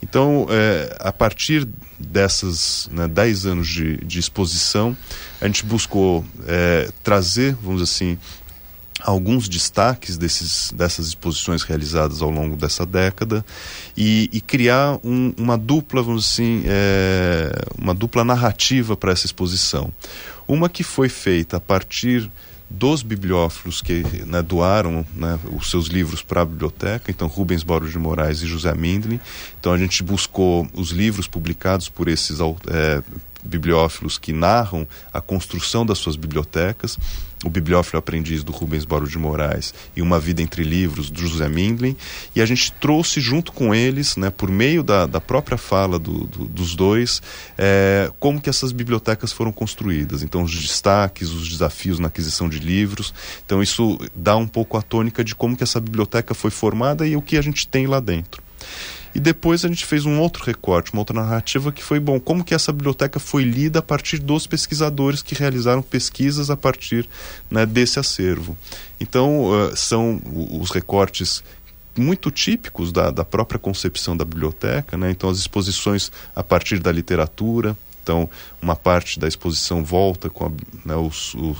[0.02, 4.96] Então, é, a partir dessas né, 10 anos de, de exposição,
[5.40, 8.18] a gente buscou é, trazer, vamos dizer assim,
[9.02, 13.44] alguns destaques desses, dessas exposições realizadas ao longo dessa década
[13.96, 19.92] e, e criar um, uma dupla, vamos assim, é, uma dupla narrativa para essa exposição.
[20.46, 22.30] Uma que foi feita a partir
[22.70, 27.90] dos bibliófilos que né, doaram né, os seus livros para a biblioteca, então Rubens Borges
[27.90, 29.18] de Moraes e José Mindlin.
[29.58, 33.02] Então a gente buscou os livros publicados por esses é,
[33.42, 36.96] bibliófilos que narram a construção das suas bibliotecas
[37.44, 41.48] o Bibliófilo Aprendiz do Rubens Boro de Moraes e Uma Vida Entre Livros do José
[41.48, 41.96] Mindlin
[42.34, 46.26] e a gente trouxe junto com eles, né, por meio da, da própria fala do,
[46.26, 47.22] do, dos dois,
[47.56, 50.22] é, como que essas bibliotecas foram construídas.
[50.22, 53.14] Então os destaques, os desafios na aquisição de livros.
[53.44, 57.16] Então isso dá um pouco a tônica de como que essa biblioteca foi formada e
[57.16, 58.42] o que a gente tem lá dentro.
[59.14, 62.44] E depois a gente fez um outro recorte, uma outra narrativa que foi, bom, como
[62.44, 67.08] que essa biblioteca foi lida a partir dos pesquisadores que realizaram pesquisas a partir
[67.50, 68.56] né, desse acervo.
[69.00, 70.20] Então, uh, são
[70.52, 71.42] os recortes
[71.96, 75.10] muito típicos da, da própria concepção da biblioteca, né?
[75.10, 78.28] então as exposições a partir da literatura, então,
[78.60, 80.50] uma parte da exposição volta com a,
[80.84, 81.56] né, os, o,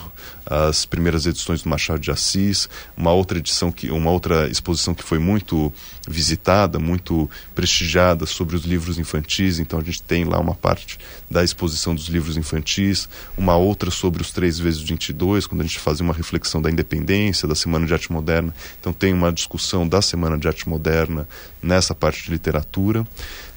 [0.46, 5.03] as primeiras edições do Machado de Assis, uma outra edição que, uma outra exposição que
[5.03, 5.72] foi muito
[6.09, 9.59] visitada, muito prestigiada sobre os livros infantis.
[9.59, 10.98] Então, a gente tem lá uma parte
[11.31, 15.79] da exposição dos livros infantis, uma outra sobre os três vezes 22, quando a gente
[15.79, 18.55] fazia uma reflexão da independência, da Semana de Arte Moderna.
[18.81, 21.29] Então, tem uma discussão da Semana de Arte Moderna
[21.62, 23.07] nessa parte de literatura.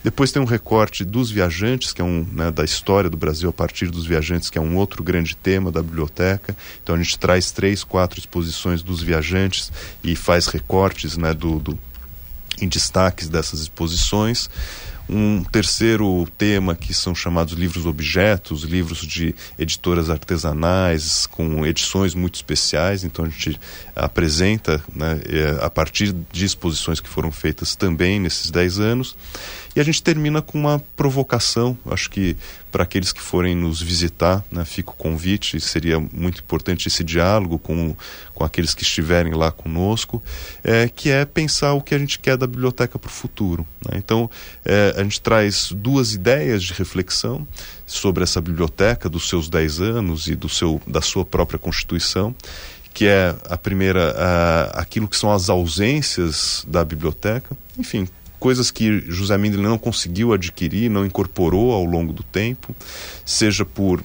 [0.04, 3.54] Depois tem um recorte dos viajantes, que é um né, da história do Brasil a
[3.54, 6.56] partir dos viajantes, que é um outro grande tema da biblioteca.
[6.84, 9.72] Então a gente traz três, quatro exposições dos viajantes
[10.04, 11.80] e faz recortes né, do, do
[12.62, 14.50] em destaques dessas exposições.
[15.10, 22.36] Um terceiro tema que são chamados livros objetos, livros de editoras artesanais com edições muito
[22.36, 23.04] especiais.
[23.04, 23.60] Então a gente
[23.94, 29.16] apresenta né, é, a partir de exposições que foram feitas também nesses dez anos.
[29.76, 32.38] E a gente termina com uma provocação, acho que
[32.72, 37.58] para aqueles que forem nos visitar, né, fica o convite, seria muito importante esse diálogo
[37.58, 37.96] com,
[38.34, 40.22] com aqueles que estiverem lá conosco,
[40.64, 43.66] é, que é pensar o que a gente quer da biblioteca para o futuro.
[43.88, 43.98] Né?
[43.98, 44.30] Então,
[44.64, 47.48] é, a gente traz duas ideias de reflexão
[47.86, 52.36] sobre essa biblioteca, dos seus 10 anos e do seu, da sua própria constituição,
[52.94, 58.08] que é a primeira, a, aquilo que são as ausências da biblioteca, enfim,
[58.44, 62.76] coisas que José Mindlin não conseguiu adquirir, não incorporou ao longo do tempo,
[63.26, 64.04] seja por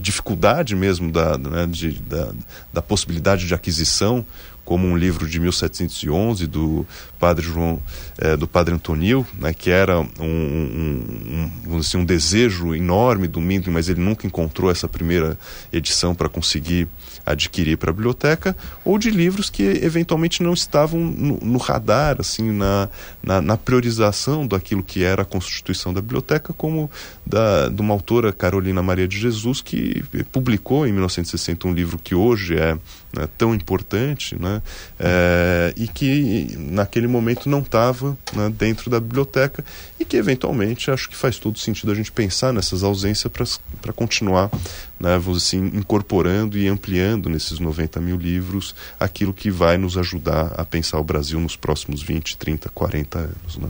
[0.00, 2.32] dificuldade mesmo da, né, de, da,
[2.72, 4.26] da possibilidade de aquisição,
[4.66, 6.84] como um livro de 1711 do
[7.20, 7.80] padre João,
[8.18, 13.40] é, do padre Antonil, né, que era um, um, um, assim, um desejo enorme do
[13.40, 15.38] Mindlin, mas ele nunca encontrou essa primeira
[15.72, 16.88] edição para conseguir
[17.24, 22.50] adquirir para a biblioteca, ou de livros que eventualmente não estavam no, no radar, assim,
[22.50, 22.88] na,
[23.22, 26.90] na, na, priorização daquilo que era a constituição da biblioteca, como
[27.24, 32.14] da, de uma autora, Carolina Maria de Jesus, que publicou em 1960 um livro que
[32.14, 32.76] hoje é
[33.12, 34.62] né, tão importante, né,
[34.98, 39.64] é, e que naquele momento não estava né, dentro da biblioteca,
[39.98, 43.32] e que eventualmente acho que faz todo sentido a gente pensar nessas ausências
[43.80, 44.50] para continuar
[44.98, 50.64] né, assim, incorporando e ampliando nesses 90 mil livros aquilo que vai nos ajudar a
[50.64, 53.56] pensar o Brasil nos próximos 20, 30, 40 anos.
[53.58, 53.68] Né?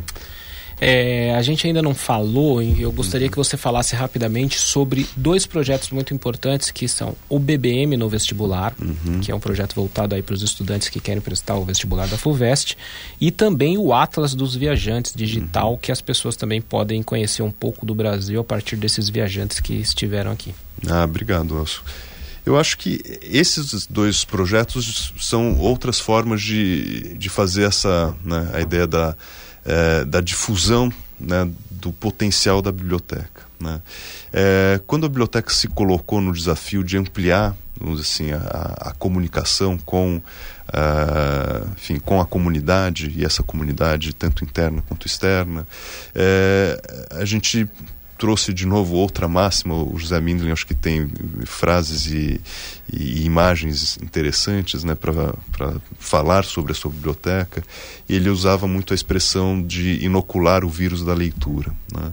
[0.80, 5.46] É, a gente ainda não falou, e eu gostaria que você falasse rapidamente sobre dois
[5.46, 9.20] projetos muito importantes que são o BBM no vestibular, uhum.
[9.20, 12.18] que é um projeto voltado aí para os estudantes que querem prestar o vestibular da
[12.18, 12.76] FUVEST,
[13.18, 15.78] e também o Atlas dos Viajantes digital, uhum.
[15.78, 19.74] que as pessoas também podem conhecer um pouco do Brasil a partir desses viajantes que
[19.74, 20.54] estiveram aqui.
[20.86, 21.82] Ah, obrigado, Elcio.
[22.44, 28.60] Eu acho que esses dois projetos são outras formas de, de fazer essa, né, a
[28.60, 29.16] ideia da
[29.66, 33.44] é, da difusão né, do potencial da biblioteca.
[33.60, 33.80] Né?
[34.32, 37.56] É, quando a biblioteca se colocou no desafio de ampliar
[38.00, 44.82] assim, a, a comunicação com, uh, enfim, com a comunidade, e essa comunidade tanto interna
[44.88, 45.66] quanto externa,
[46.14, 47.68] é, a gente
[48.18, 49.74] trouxe de novo outra máxima.
[49.74, 51.08] O José Mindlin acho que tem
[51.44, 52.40] frases e,
[52.92, 57.62] e imagens interessantes né, para falar sobre a sua biblioteca.
[58.08, 61.72] E ele usava muito a expressão de inocular o vírus da leitura.
[61.92, 62.12] Né?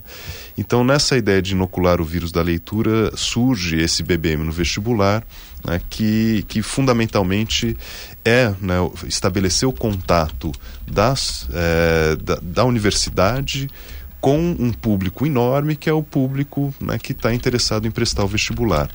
[0.58, 5.26] Então, nessa ideia de inocular o vírus da leitura, surge esse BBM no vestibular,
[5.66, 7.76] né, que, que fundamentalmente
[8.24, 10.52] é né, estabelecer o contato
[10.86, 13.70] das, é, da, da universidade
[14.23, 18.27] com um público enorme que é o público né, que está interessado em prestar o
[18.27, 18.89] vestibular.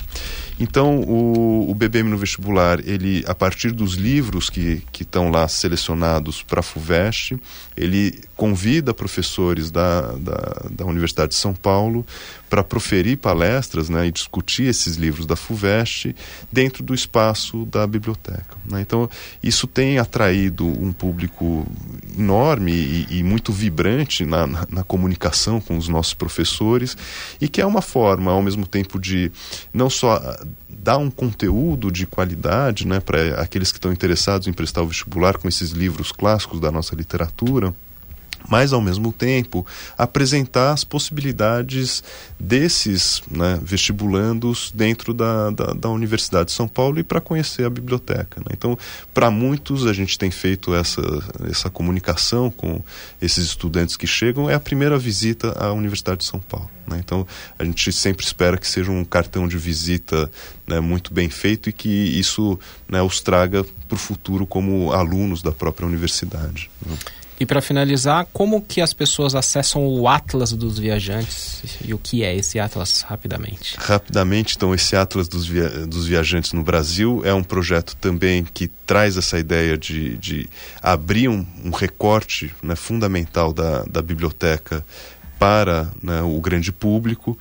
[0.59, 6.43] Então, o, o BBM no vestibular, ele, a partir dos livros que estão lá selecionados
[6.43, 7.39] para a FUVEST,
[7.77, 12.05] ele convida professores da, da, da Universidade de São Paulo
[12.49, 16.15] para proferir palestras né, e discutir esses livros da FUVEST
[16.51, 18.57] dentro do espaço da biblioteca.
[18.65, 18.81] Né?
[18.81, 19.09] Então,
[19.43, 21.67] isso tem atraído um público
[22.17, 26.97] enorme e, e muito vibrante na, na, na, comunicação com os nossos professores
[27.41, 29.31] e que é uma forma, ao mesmo tempo, de
[29.75, 30.21] não só
[30.89, 35.37] dar um conteúdo de qualidade né, para aqueles que estão interessados em prestar o vestibular
[35.37, 37.75] com esses livros clássicos da nossa literatura
[38.49, 42.03] mas ao mesmo tempo apresentar as possibilidades
[42.39, 47.71] desses né, vestibulandos dentro da, da, da, Universidade de São Paulo e para conhecer a
[47.71, 48.41] biblioteca.
[48.41, 48.53] Né?
[48.53, 48.79] Então,
[49.13, 51.03] para muitos, a gente tem feito essa,
[51.51, 52.83] essa comunicação com
[53.21, 56.71] esses estudantes que chegam, é a primeira visita à Universidade de São Paulo.
[56.87, 57.01] Né?
[57.05, 57.27] Então,
[57.59, 60.31] a gente sempre espera que seja um cartão de visita
[60.67, 65.43] né, muito bem feito e que isso né, os traga para o futuro como alunos
[65.43, 66.71] da própria universidade.
[66.85, 66.97] Né?
[67.41, 72.25] E para finalizar, como que as pessoas acessam o Atlas dos Viajantes e o que
[72.25, 73.77] é esse Atlas rapidamente?
[73.79, 78.67] Rapidamente, então, esse Atlas dos, via dos Viajantes no Brasil é um projeto também que
[78.67, 80.49] traz essa ideia de, de
[80.83, 84.85] abrir um, um recorte né, fundamental da, da biblioteca
[85.39, 87.39] para né, o grande público.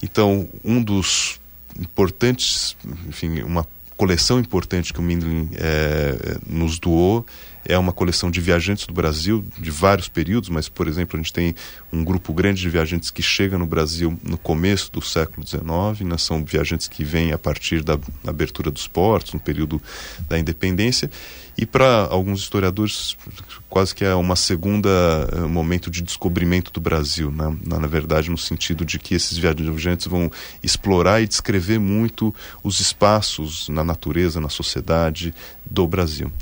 [0.00, 1.40] Então, um dos
[1.76, 2.76] importantes,
[3.08, 3.66] enfim, uma
[3.96, 7.26] coleção importante que o Mindlin é, nos doou
[7.64, 11.32] é uma coleção de viajantes do Brasil de vários períodos, mas, por exemplo, a gente
[11.32, 11.54] tem
[11.92, 16.16] um grupo grande de viajantes que chega no Brasil no começo do século XIX, né?
[16.18, 19.80] são viajantes que vêm a partir da abertura dos portos, no período
[20.28, 21.10] da independência,
[21.56, 23.16] e para alguns historiadores
[23.68, 24.88] quase que é uma segunda
[25.32, 27.56] uh, momento de descobrimento do Brasil, né?
[27.64, 30.30] na, na verdade no sentido de que esses viajantes vão
[30.62, 35.34] explorar e descrever muito os espaços na natureza, na sociedade
[35.64, 36.32] do Brasil.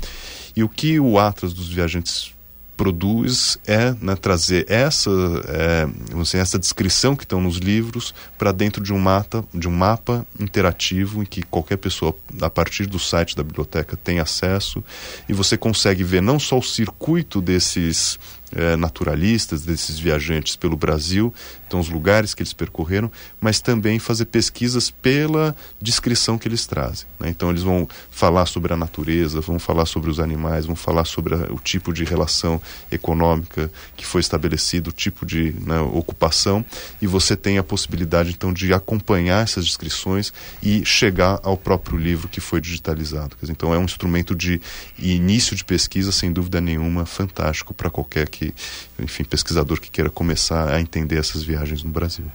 [0.55, 2.33] E o que o Atlas dos Viajantes
[2.79, 5.11] produz é né, trazer essa,
[5.49, 5.85] é,
[6.17, 10.25] dizer, essa descrição que estão nos livros para dentro de um, mapa, de um mapa
[10.39, 14.81] interativo em que qualquer pessoa, a partir do site da biblioteca, tem acesso.
[15.27, 18.17] E você consegue ver não só o circuito desses
[18.55, 21.33] é, naturalistas, desses viajantes pelo Brasil,
[21.67, 27.07] então os lugares que eles percorreram, mas também fazer pesquisas pela descrição que eles trazem.
[27.19, 27.29] Né?
[27.29, 31.35] Então eles vão falar sobre a natureza, vão falar sobre os animais, vão falar sobre
[31.35, 36.65] a, o tipo de relação econômica que foi estabelecido, o tipo de né, ocupação,
[37.01, 42.27] e você tem a possibilidade então de acompanhar essas descrições e chegar ao próprio livro
[42.27, 43.35] que foi digitalizado.
[43.47, 44.61] Então é um instrumento de
[44.97, 48.53] início de pesquisa, sem dúvida nenhuma, fantástico para qualquer que que,
[49.01, 52.25] enfim, pesquisador que queira começar a entender essas viagens no Brasil.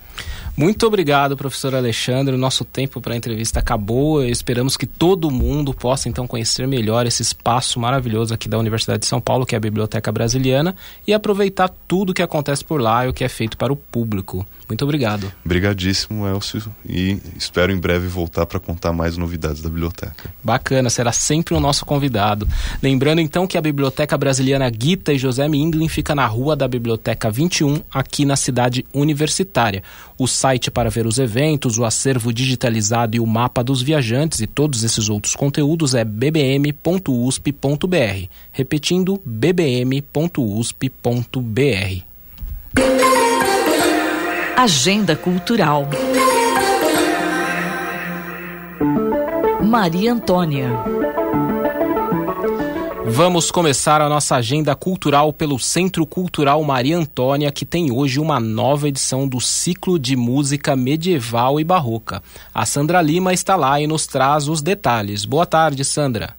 [0.57, 2.35] Muito obrigado, professor Alexandre.
[2.35, 4.25] O nosso tempo para a entrevista acabou.
[4.25, 9.07] Esperamos que todo mundo possa então conhecer melhor esse espaço maravilhoso aqui da Universidade de
[9.07, 13.05] São Paulo, que é a Biblioteca Brasiliana, e aproveitar tudo o que acontece por lá
[13.05, 14.47] e o que é feito para o público.
[14.69, 15.31] Muito obrigado.
[15.45, 20.33] Obrigadíssimo, Elcio, e espero em breve voltar para contar mais novidades da biblioteca.
[20.43, 22.49] Bacana, será sempre o nosso convidado.
[22.83, 27.31] Lembrando então que a Biblioteca Brasiliana Guita e José Mindlin fica na Rua da Biblioteca
[27.31, 29.83] 21, aqui na cidade universitária.
[30.19, 34.47] O site para ver os eventos, o acervo digitalizado e o mapa dos viajantes e
[34.47, 36.69] todos esses outros conteúdos é bbm.usp.br.
[38.53, 40.05] Repetindo, bbm.usp.br.
[44.57, 45.89] Agenda Cultural.
[49.61, 50.71] Maria Antônia.
[53.07, 58.41] Vamos começar a nossa agenda cultural pelo Centro Cultural Maria Antônia, que tem hoje uma
[58.41, 62.23] nova edição do ciclo de música medieval e barroca.
[62.53, 65.27] A Sandra Lima está lá e nos traz os detalhes.
[65.27, 66.35] Boa tarde, Sandra.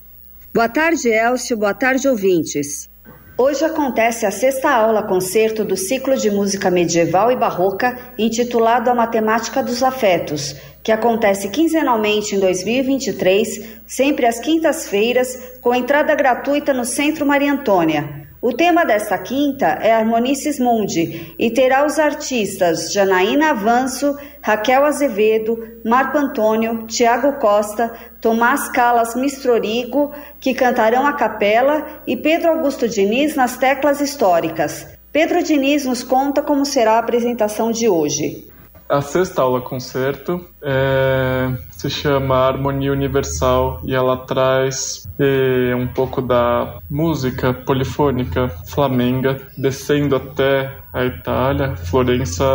[0.51, 1.55] Boa tarde, Elcio.
[1.55, 2.89] Boa tarde, ouvintes.
[3.38, 8.95] Hoje acontece a sexta aula concerto do ciclo de música medieval e barroca intitulado A
[8.95, 16.86] Matemática dos Afetos, que acontece quinzenalmente em 2023, sempre às quintas-feiras, com entrada gratuita no
[16.86, 18.24] Centro Maria Antônia.
[18.41, 25.57] O tema desta quinta é Harmonices Mundi e terá os artistas Janaína Avanço, Raquel Azevedo,
[25.83, 33.36] Marco Antônio, Tiago Costa, Tomás Calas Mistrorigo, que cantarão a capela, e Pedro Augusto Diniz
[33.36, 34.88] nas teclas históricas.
[35.11, 38.55] Pedro Diniz nos conta como será a apresentação de hoje.
[38.88, 46.21] A sexta aula concerto é, se chama Harmonia Universal e ela traz é, um pouco
[46.21, 52.45] da música polifônica flamenga, descendo até a Itália, Florença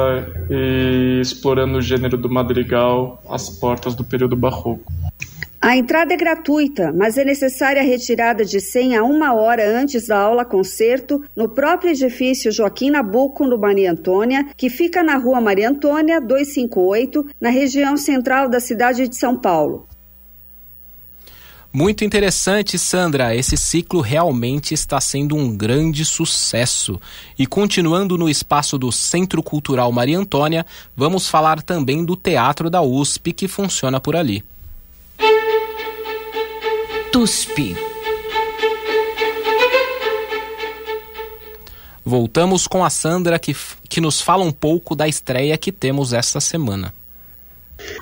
[0.49, 4.93] e explorando o gênero do madrigal às portas do período barroco.
[5.63, 10.19] A entrada é gratuita, mas é necessária a retirada de senha uma hora antes da
[10.19, 15.69] aula concerto no próprio edifício Joaquim Nabuco, no Maria Antônia, que fica na rua Maria
[15.69, 19.87] Antônia, 258, na região central da cidade de São Paulo.
[21.71, 23.37] Muito interessante, Sandra.
[23.37, 26.99] Esse ciclo realmente está sendo um grande sucesso.
[27.39, 30.65] E continuando no espaço do Centro Cultural Maria Antônia,
[30.97, 34.43] vamos falar também do Teatro da USP que funciona por ali.
[37.13, 37.77] TUSP.
[42.05, 43.55] Voltamos com a Sandra que,
[43.89, 46.95] que nos fala um pouco da estreia que temos esta semana.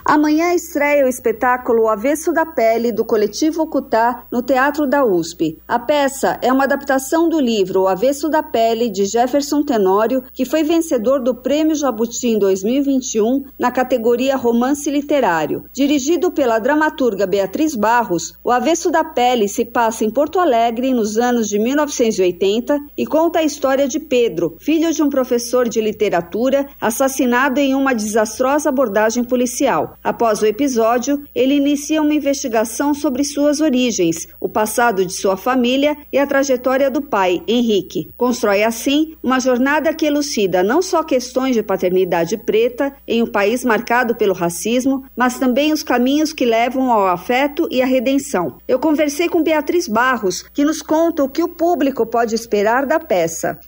[0.04, 5.58] Amanhã estreia o espetáculo O Avesso da Pele, do coletivo Ocutá, no Teatro da USP.
[5.68, 10.44] A peça é uma adaptação do livro O Avesso da Pele, de Jefferson Tenório, que
[10.44, 15.64] foi vencedor do Prêmio Jabuti em 2021 na categoria Romance Literário.
[15.72, 21.18] Dirigido pela dramaturga Beatriz Barros, O Avesso da Pele se passa em Porto Alegre nos
[21.18, 26.66] anos de 1980 e conta a história de Pedro, filho de um professor de literatura
[26.80, 29.67] assassinado em uma desastrosa abordagem policial
[30.02, 35.96] Após o episódio, ele inicia uma investigação sobre suas origens, o passado de sua família
[36.12, 38.08] e a trajetória do pai, Henrique.
[38.16, 43.64] Constrói assim uma jornada que elucida não só questões de paternidade preta em um país
[43.64, 48.58] marcado pelo racismo, mas também os caminhos que levam ao afeto e à redenção.
[48.66, 52.98] Eu conversei com Beatriz Barros, que nos conta o que o público pode esperar da
[52.98, 53.58] peça.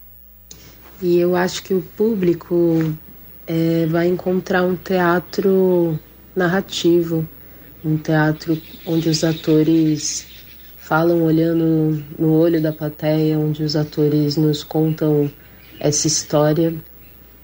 [1.02, 2.94] E eu acho que o público
[3.50, 5.98] é, vai encontrar um teatro
[6.36, 7.28] narrativo,
[7.84, 10.24] um teatro onde os atores
[10.78, 15.28] falam olhando no olho da plateia, onde os atores nos contam
[15.80, 16.72] essa história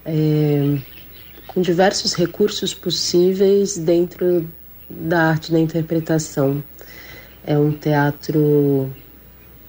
[0.05, 0.77] é,
[1.45, 4.49] com diversos recursos possíveis dentro
[4.89, 6.63] da arte da interpretação.
[7.45, 8.89] É um teatro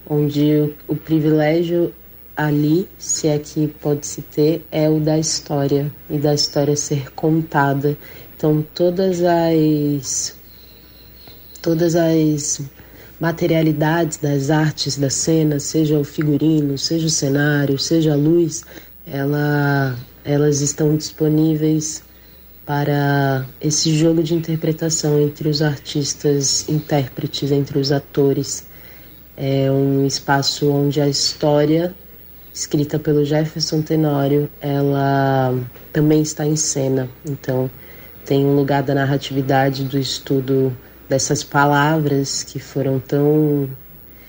[0.09, 1.93] onde o, o privilégio
[2.39, 7.11] ali, se é que pode se ter, é o da história e da história ser
[7.12, 7.99] contada.
[8.36, 10.39] Então todas as
[11.61, 12.61] todas as
[13.18, 18.64] materialidades das artes da cena, seja o figurino, seja o cenário, seja a luz,
[19.05, 22.05] ela, elas estão disponíveis
[22.64, 28.64] para esse jogo de interpretação entre os artistas intérpretes, entre os atores.
[29.36, 31.93] É um espaço onde a história
[32.59, 35.55] escrita pelo Jefferson Tenório, ela
[35.93, 37.09] também está em cena.
[37.25, 37.71] Então,
[38.25, 40.77] tem um lugar da narratividade do estudo
[41.09, 43.71] dessas palavras que foram tão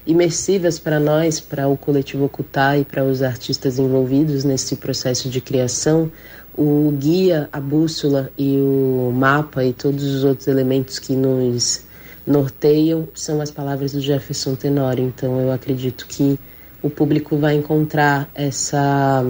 [0.06, 5.42] imersivas para nós, para o coletivo Ocultar e para os artistas envolvidos nesse processo de
[5.42, 6.12] criação.
[6.56, 11.82] O guia, a bússola e o mapa e todos os outros elementos que nos
[12.28, 15.04] norteiam são as palavras do Jefferson Tenório.
[15.04, 16.40] Então, eu acredito que
[16.82, 19.24] o público vai encontrar essa,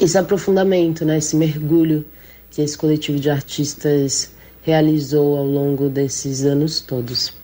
[0.00, 2.04] esse aprofundamento, né, esse mergulho
[2.50, 4.32] que esse coletivo de artistas
[4.62, 7.41] realizou ao longo desses anos todos.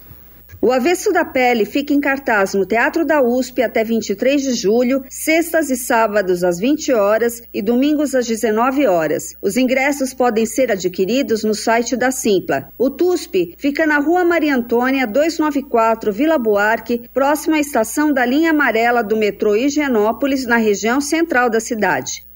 [0.61, 5.05] O Avesso da Pele fica em cartaz no Teatro da USP até 23 de julho,
[5.09, 9.37] sextas e sábados às 20 horas e domingos às 19 horas.
[9.41, 12.71] Os ingressos podem ser adquiridos no site da Simpla.
[12.77, 18.51] O TUSP fica na Rua Maria Antônia, 294, Vila Buarque, próxima à estação da linha
[18.51, 22.28] amarela do metrô Higienópolis, na região central da cidade.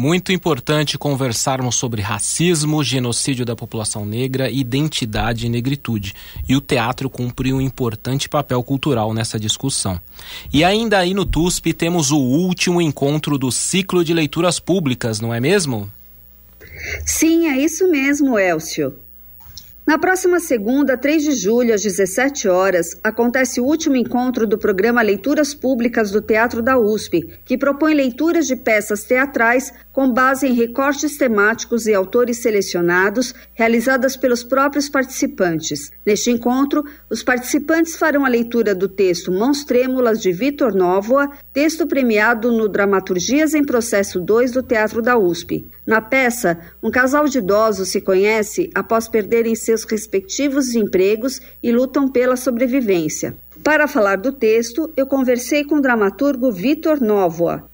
[0.00, 6.14] Muito importante conversarmos sobre racismo, genocídio da população negra, identidade e negritude.
[6.48, 10.00] E o teatro cumpre um importante papel cultural nessa discussão.
[10.52, 15.34] E ainda aí no TUSP temos o último encontro do ciclo de leituras públicas, não
[15.34, 15.90] é mesmo?
[17.04, 18.94] Sim, é isso mesmo, Elcio.
[19.88, 25.00] Na próxima segunda, 3 de julho, às 17 horas, acontece o último encontro do programa
[25.00, 30.52] Leituras Públicas do Teatro da USP, que propõe leituras de peças teatrais com base em
[30.52, 35.90] recortes temáticos e autores selecionados, realizadas pelos próprios participantes.
[36.04, 41.86] Neste encontro, os participantes farão a leitura do texto Mãos Trêmulas de Vitor Nóvoa, texto
[41.86, 45.66] premiado no Dramaturgias em Processo 2 do Teatro da USP.
[45.88, 52.06] Na peça, um casal de idosos se conhece após perderem seus respectivos empregos e lutam
[52.06, 53.34] pela sobrevivência.
[53.64, 57.64] Para falar do texto, eu conversei com o dramaturgo Vitor Novoa.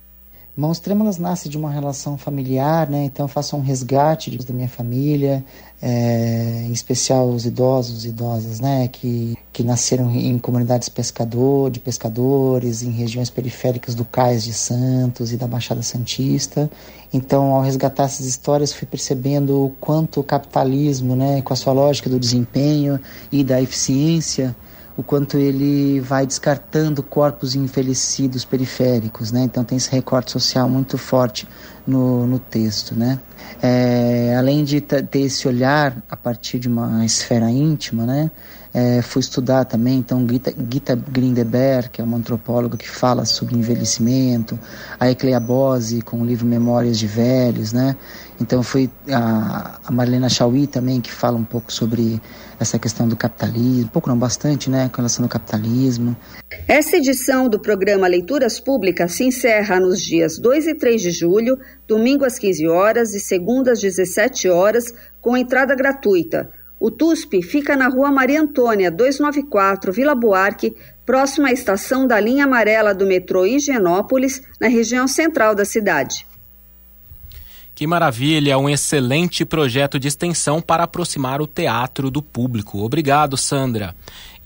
[0.56, 3.02] Mãos Trêmulas nasce de uma relação familiar, né?
[3.02, 5.44] então faço um resgate da minha família,
[5.82, 8.86] é, em especial os idosos e idosas, né?
[8.86, 15.32] que, que nasceram em comunidades pescador, de pescadores, em regiões periféricas do Cais de Santos
[15.32, 16.68] e da Baixada Santista.
[17.12, 21.72] Então, ao resgatar essas histórias, fui percebendo o quanto o capitalismo, né, com a sua
[21.72, 22.98] lógica do desempenho
[23.30, 24.56] e da eficiência,
[24.96, 29.42] o quanto ele vai descartando corpos envelhecidos periféricos, né?
[29.42, 31.48] Então tem esse recorte social muito forte
[31.86, 33.18] no, no texto, né?
[33.62, 38.30] É, além de ter esse olhar a partir de uma esfera íntima, né?
[38.74, 43.54] É, fui estudar também, então Gita, Gita Grindeberg, que é uma antropóloga que fala sobre
[43.54, 44.58] envelhecimento,
[44.98, 47.96] a Ecleia Bose com o livro Memórias de Velhos, né?
[48.40, 52.20] Então foi a, a Marlena Chauí também que fala um pouco sobre
[52.58, 56.16] essa questão do capitalismo, um pouco não bastante, né, com relação ao capitalismo.
[56.66, 61.56] Essa edição do programa Leituras Públicas se encerra nos dias 2 e 3 de julho,
[61.86, 66.50] domingo às 15 horas e segunda às 17 horas, com entrada gratuita.
[66.84, 70.76] O TUSP fica na rua Maria Antônia, 294, Vila Buarque,
[71.06, 76.26] próxima à estação da linha amarela do metrô Higienópolis, na região central da cidade.
[77.74, 82.84] Que maravilha, um excelente projeto de extensão para aproximar o teatro do público.
[82.84, 83.96] Obrigado, Sandra.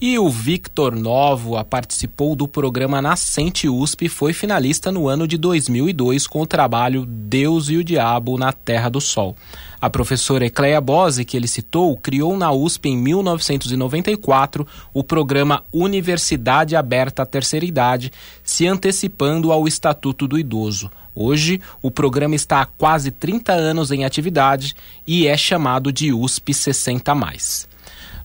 [0.00, 5.36] E o Victor Novo participou do programa Nascente USP e foi finalista no ano de
[5.36, 9.34] 2002 com o trabalho Deus e o Diabo na Terra do Sol.
[9.80, 16.74] A professora Ecleia Bose, que ele citou, criou na USP em 1994 o programa Universidade
[16.74, 18.10] Aberta à Terceira Idade,
[18.42, 20.90] se antecipando ao Estatuto do Idoso.
[21.14, 24.74] Hoje, o programa está há quase 30 anos em atividade
[25.06, 27.14] e é chamado de USP 60.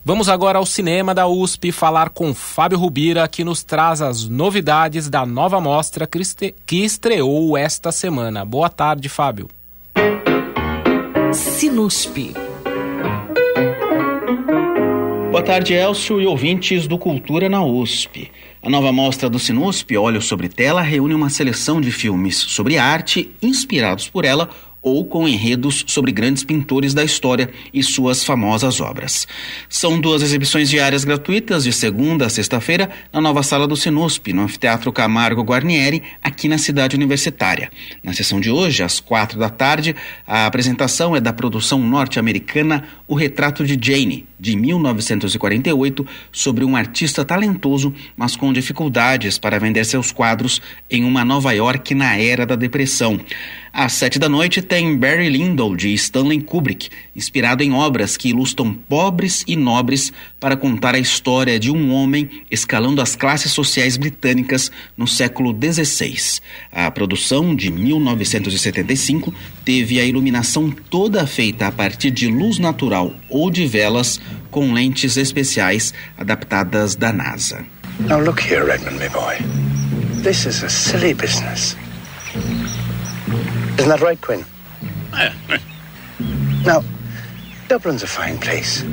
[0.04, 5.08] Vamos agora ao cinema da USP falar com Fábio Rubira, que nos traz as novidades
[5.08, 6.08] da nova mostra
[6.66, 8.44] que estreou esta semana.
[8.44, 9.48] Boa tarde, Fábio.
[11.34, 12.32] Sinuspe.
[15.32, 18.30] Boa tarde, Elcio e ouvintes do Cultura na USP.
[18.62, 23.34] A nova mostra do Sinusp, Olho sobre Tela, reúne uma seleção de filmes sobre arte
[23.42, 24.48] inspirados por ela
[24.84, 29.26] ou com enredos sobre grandes pintores da história e suas famosas obras.
[29.68, 34.42] São duas exibições diárias gratuitas, de segunda a sexta-feira, na nova sala do Sinusp, no
[34.42, 37.70] Anfiteatro Camargo Guarnieri, aqui na cidade universitária.
[38.02, 43.14] Na sessão de hoje, às quatro da tarde, a apresentação é da produção norte-americana O
[43.14, 50.12] Retrato de Jane, de 1948, sobre um artista talentoso, mas com dificuldades para vender seus
[50.12, 53.18] quadros em uma Nova York na era da depressão.
[53.72, 58.72] Às sete da noite tem Barry Lyndon, de Stanley Kubrick, inspirado em obras que ilustram
[58.72, 60.12] pobres e nobres
[60.44, 66.42] para contar a história de um homem escalando as classes sociais britânicas no século XVI.
[66.70, 69.32] A produção, de 1975,
[69.64, 74.20] teve a iluminação toda feita a partir de luz natural ou de velas
[74.50, 77.64] com lentes especiais adaptadas da NASA.
[78.00, 79.36] Now look here, Redmond, my boy.
[80.22, 81.74] This is a silly business.
[83.78, 84.44] Isn't that right, Quinn?
[86.66, 86.84] now,
[87.66, 88.84] Dublin's a fine place.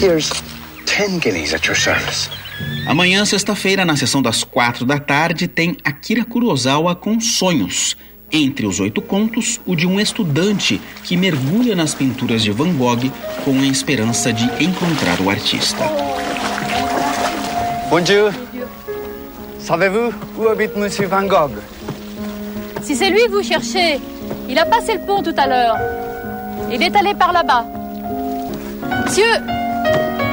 [0.00, 0.30] Here's
[0.86, 2.30] ten guineas at your service.
[2.86, 7.98] Amanhã, sexta-feira, na sessão das quatro da tarde, tem Akira Kurosawa com Sonhos.
[8.32, 13.12] Entre os oito contos, o de um estudante que mergulha nas pinturas de Van Gogh
[13.44, 15.84] com a esperança de encontrar o artista.
[17.90, 18.32] Bonjour.
[19.58, 21.58] Savez-vous où habite Monsieur Van Gogh
[22.80, 24.00] Si c'est lui que vous cherchez,
[24.48, 25.76] il a passé le pont tout à l'heure.
[26.72, 27.66] Il est allé par là-bas.
[29.04, 29.59] Monsieur,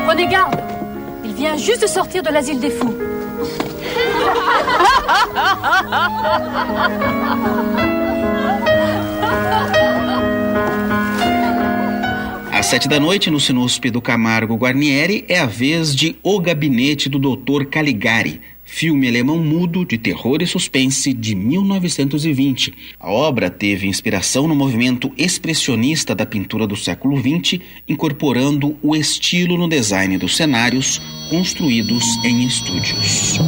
[0.08, 0.56] prenez garde.
[1.26, 2.96] Il vient juste de sortir de l'asile des fous.
[12.54, 17.10] Às sete da noite, no Sinuspe do Camargo Guarnieri, é a vez de O Gabinete
[17.10, 17.66] do Dr.
[17.66, 22.74] Caligari, filme alemão mudo de terror e suspense de 1920.
[23.00, 29.58] A obra teve inspiração no movimento expressionista da pintura do século XX, incorporando o estilo
[29.58, 33.40] no design dos cenários construídos em estúdios.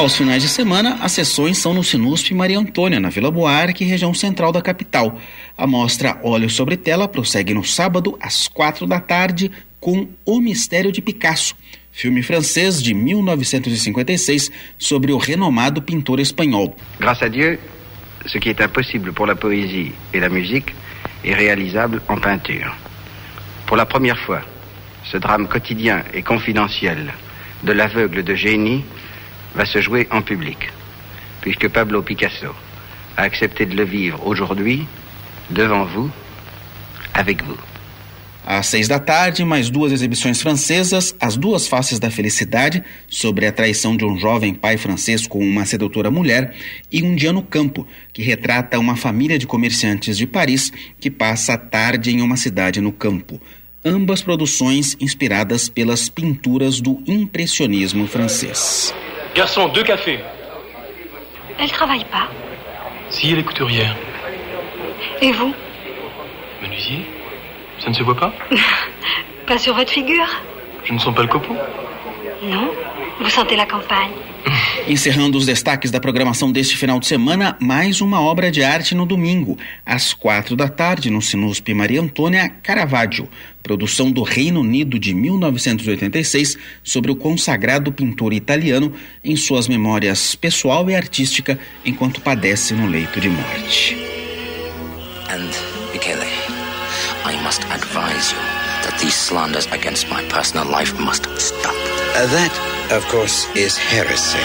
[0.00, 4.14] Aos finais de semana, as sessões são no Sinusp Maria Antônia, na Vila Buarque, região
[4.14, 5.18] central da capital.
[5.58, 10.90] A mostra Óleo sobre Tela prossegue no sábado, às quatro da tarde, com O Mistério
[10.90, 11.54] de Picasso,
[11.92, 16.74] filme francês de 1956 sobre o renomado pintor espanhol.
[16.98, 17.58] Grâce à Dieu,
[18.24, 20.74] ce qui est impossible pour la poésie et la musique
[21.22, 22.74] est réalisable en peinture.
[23.66, 24.40] Pour la première fois,
[25.04, 27.12] ce drame quotidien et confidentiel
[27.62, 28.82] de l'aveugle de génie
[29.54, 30.70] va se jouer en public,
[31.40, 32.54] puisque Pablo Picasso
[33.16, 34.86] a accepté de le vivre aujourd'hui,
[35.50, 36.10] devant vous,
[37.14, 37.58] avec vous.
[38.46, 43.52] Às seis da tarde, mais duas exibições francesas, As Duas Faces da Felicidade, sobre a
[43.52, 46.54] traição de um jovem pai francês com uma sedutora mulher,
[46.90, 51.52] e Um Dia no Campo, que retrata uma família de comerciantes de Paris que passa
[51.52, 53.40] a tarde em uma cidade no campo.
[53.84, 58.92] Ambas produções inspiradas pelas pinturas do impressionismo francês.
[59.34, 60.20] Garçon, deux cafés.
[61.58, 62.28] Elle travaille pas.
[63.10, 63.94] Si, elle est couturière.
[65.20, 65.54] Et vous?
[66.62, 67.06] Menuisier?
[67.78, 68.32] Ça ne se voit pas?
[69.46, 70.28] Pas sur votre figure?
[70.84, 71.56] Je ne sens pas le copeau.
[72.42, 72.70] Non?
[73.20, 74.12] Vous sentez la campagne?
[74.88, 79.06] Encerrando os destaques da programação deste final de semana, mais uma obra de arte no
[79.06, 83.28] domingo, às quatro da tarde, no Sinusp Maria Antônia Caravaggio,
[83.62, 90.88] produção do Reino Unido de 1986, sobre o consagrado pintor italiano em suas memórias pessoal
[90.90, 93.96] e artística enquanto padece no leito de morte.
[95.28, 95.50] And,
[95.92, 96.26] Michele,
[97.24, 98.40] I must advise you
[98.82, 101.99] that these slanders against my personal life must stop.
[102.12, 102.52] Uh, that,
[102.92, 104.36] of course, is heresy.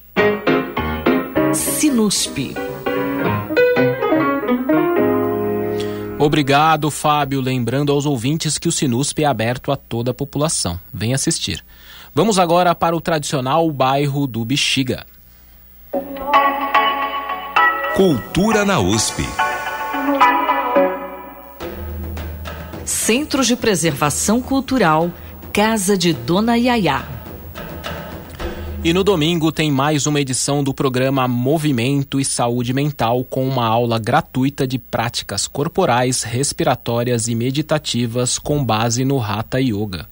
[1.54, 2.54] Sinusp.
[6.18, 7.40] Obrigado, Fábio.
[7.40, 10.80] Lembrando aos ouvintes que o Sinusp é aberto a toda a população.
[10.92, 11.64] Vem assistir.
[12.14, 15.06] Vamos agora para o tradicional bairro do Bexiga.
[17.94, 19.22] Cultura na USP.
[22.86, 25.10] Centro de Preservação Cultural,
[25.52, 27.04] Casa de Dona Yaya.
[28.84, 33.66] E no domingo tem mais uma edição do programa Movimento e Saúde Mental com uma
[33.66, 40.08] aula gratuita de práticas corporais, respiratórias e meditativas com base no Hatha Yoga.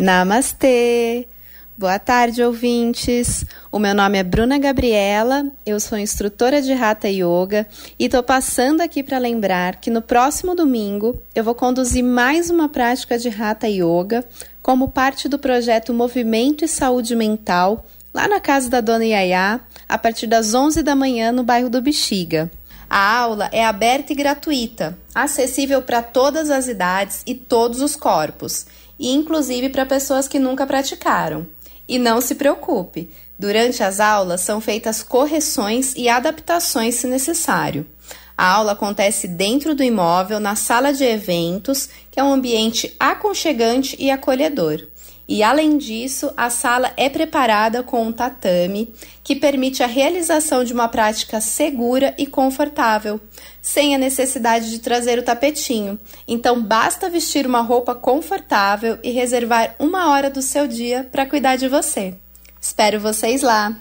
[0.00, 1.28] Namastê!
[1.74, 3.46] Boa tarde, ouvintes.
[3.72, 7.66] O meu nome é Bruna Gabriela, eu sou instrutora de Hatha Yoga
[7.98, 12.68] e estou passando aqui para lembrar que no próximo domingo eu vou conduzir mais uma
[12.68, 14.22] prática de Hatha Yoga
[14.62, 19.58] como parte do projeto Movimento e Saúde Mental, lá na casa da Dona Yaya,
[19.88, 22.50] a partir das 11 da manhã no bairro do Bexiga.
[22.88, 28.66] A aula é aberta e gratuita, acessível para todas as idades e todos os corpos,
[28.98, 31.46] e inclusive para pessoas que nunca praticaram.
[31.92, 37.86] E não se preocupe, durante as aulas são feitas correções e adaptações se necessário.
[38.34, 43.94] A aula acontece dentro do imóvel, na sala de eventos, que é um ambiente aconchegante
[43.98, 44.88] e acolhedor.
[45.28, 48.92] E além disso, a sala é preparada com um tatame
[49.22, 53.20] que permite a realização de uma prática segura e confortável,
[53.60, 55.98] sem a necessidade de trazer o tapetinho.
[56.26, 61.56] Então basta vestir uma roupa confortável e reservar uma hora do seu dia para cuidar
[61.56, 62.14] de você.
[62.60, 63.76] Espero vocês lá.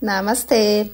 [0.00, 0.90] Namastê!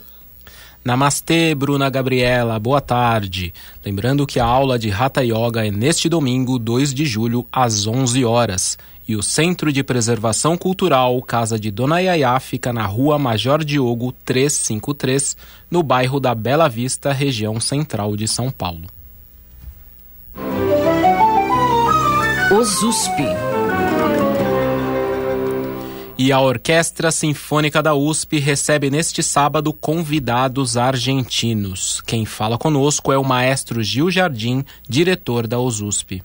[0.85, 3.55] Namastê, Bruna Gabriela, boa tarde.
[3.83, 8.23] Lembrando que a aula de Hatha Yoga é neste domingo, 2 de julho, às 11
[8.23, 8.77] horas.
[9.07, 14.13] E o Centro de Preservação Cultural Casa de Dona Yaya fica na Rua Major Diogo
[14.25, 15.37] 353,
[15.71, 18.87] no bairro da Bela Vista, região central de São Paulo.
[22.59, 23.25] Os USP.
[26.17, 32.01] E a Orquestra Sinfônica da USP recebe neste sábado convidados argentinos.
[32.07, 36.23] Quem fala conosco é o maestro Gil Jardim, diretor da OSUSP.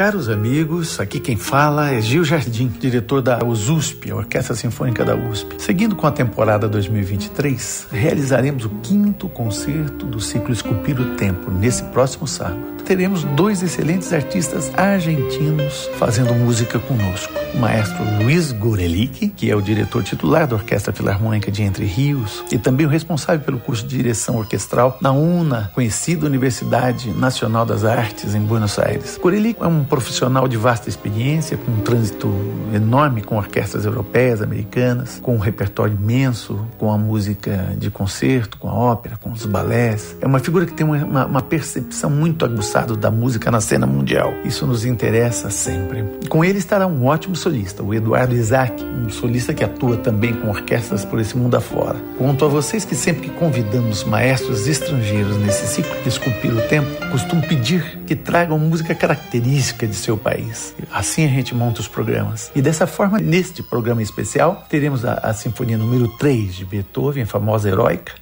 [0.00, 5.14] Caros amigos, aqui quem fala é Gil Jardim, diretor da USUSP, a Orquestra Sinfônica da
[5.14, 5.56] USP.
[5.58, 11.82] Seguindo com a temporada 2023, realizaremos o quinto concerto do ciclo Esculpir o Tempo nesse
[11.84, 12.82] próximo sábado.
[12.86, 17.34] Teremos dois excelentes artistas argentinos fazendo música conosco.
[17.54, 22.44] O maestro Luiz Gorelick, que é o diretor titular da Orquestra Filarmônica de Entre Rios
[22.50, 27.84] e também o responsável pelo curso de direção orquestral na UNA, conhecida Universidade Nacional das
[27.84, 29.18] Artes em Buenos Aires.
[29.20, 32.32] Gorelick é um profissional de vasta experiência, com um trânsito
[32.72, 38.68] enorme com orquestras europeias, americanas, com um repertório imenso, com a música de concerto, com
[38.68, 40.16] a ópera, com os balés.
[40.20, 44.32] É uma figura que tem uma, uma percepção muito aguçada da música na cena mundial.
[44.44, 46.04] Isso nos interessa sempre.
[46.28, 50.48] Com ele estará um ótimo solista, o Eduardo Isaac, um solista que atua também com
[50.48, 51.96] orquestras por esse mundo afora.
[52.18, 56.88] Conto a vocês que sempre que convidamos maestros estrangeiros nesse ciclo de esculpir o tempo,
[57.10, 60.74] costumo pedir que tragam música característica de seu país.
[60.92, 62.50] Assim a gente monta os programas.
[62.54, 67.26] E dessa forma, neste programa especial, teremos a, a Sinfonia número 3 de Beethoven, a
[67.26, 68.12] famosa Heroica.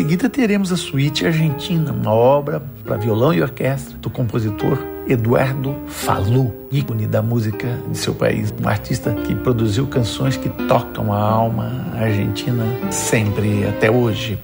[0.00, 6.54] Seguida teremos a Suíte Argentina, uma obra para violão e orquestra do compositor Eduardo Falu,
[6.72, 11.84] ícone da música de seu país, um artista que produziu canções que tocam a alma
[11.98, 14.38] argentina sempre até hoje.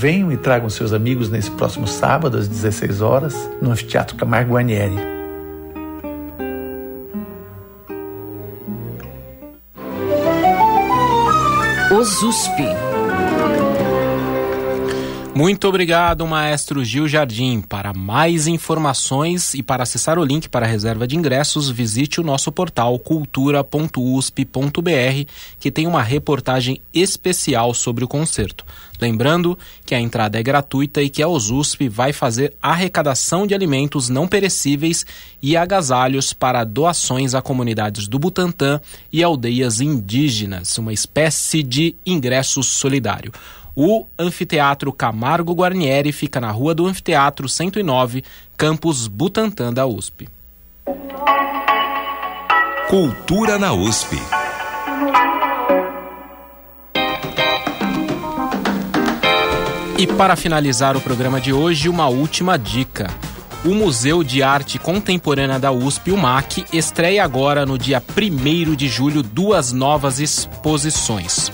[0.00, 4.94] Venham e tragam seus amigos nesse próximo sábado, às 16 horas, no Anfiteatro Camargo Guarnieri.
[11.90, 12.62] Os USP.
[15.38, 17.60] Muito obrigado, maestro Gil Jardim.
[17.60, 22.24] Para mais informações e para acessar o link para a reserva de ingressos, visite o
[22.24, 25.30] nosso portal cultura.usp.br,
[25.60, 28.64] que tem uma reportagem especial sobre o concerto.
[29.00, 34.08] Lembrando que a entrada é gratuita e que a OSUSP vai fazer arrecadação de alimentos
[34.08, 35.06] não perecíveis
[35.40, 38.80] e agasalhos para doações a comunidades do Butantã
[39.12, 43.32] e aldeias indígenas, uma espécie de ingresso solidário.
[43.80, 48.24] O Anfiteatro Camargo Guarnieri fica na Rua do Anfiteatro 109,
[48.56, 50.28] campus Butantã da USP.
[52.90, 54.16] Cultura na USP.
[59.96, 63.08] E para finalizar o programa de hoje, uma última dica.
[63.64, 68.88] O Museu de Arte Contemporânea da USP, o MAC, estreia agora no dia 1 de
[68.88, 71.52] julho duas novas exposições.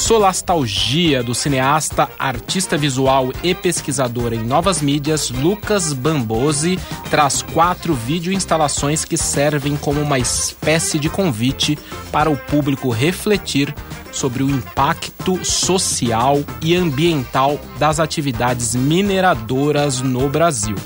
[0.00, 6.80] Solastalgia, do cineasta, artista visual e pesquisador em novas mídias, Lucas Bambosi,
[7.10, 11.78] traz quatro vídeo-instalações que servem como uma espécie de convite
[12.10, 13.72] para o público refletir
[14.10, 20.76] sobre o impacto social e ambiental das atividades mineradoras no Brasil.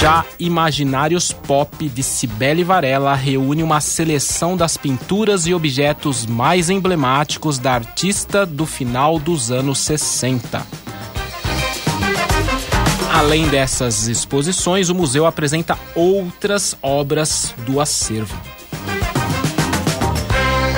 [0.00, 7.58] Já Imaginários Pop de Cibele Varela reúne uma seleção das pinturas e objetos mais emblemáticos
[7.58, 10.66] da artista do final dos anos 60.
[13.12, 18.59] Além dessas exposições, o museu apresenta outras obras do acervo.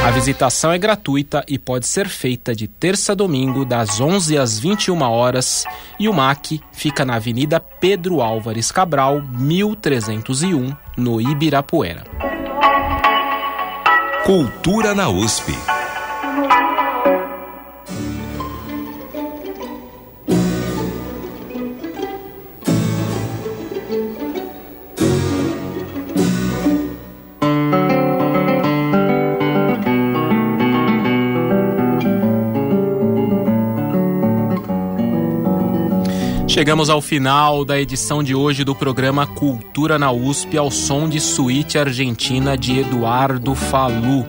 [0.05, 4.59] A visitação é gratuita e pode ser feita de terça a domingo, das 11 às
[4.59, 5.64] 21 horas,
[5.98, 12.03] e o MAC fica na Avenida Pedro Álvares Cabral, 1301, no Ibirapuera.
[14.24, 15.53] Cultura na USP.
[36.53, 41.18] Chegamos ao final da edição de hoje do programa Cultura na USP ao som de
[41.18, 44.26] Suíte Argentina de Eduardo Falu,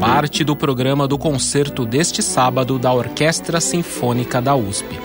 [0.00, 4.98] parte do programa do concerto deste sábado da Orquestra Sinfônica da USP.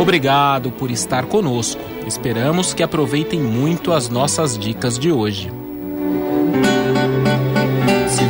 [0.00, 1.80] Obrigado por estar conosco.
[2.04, 5.48] Esperamos que aproveitem muito as nossas dicas de hoje.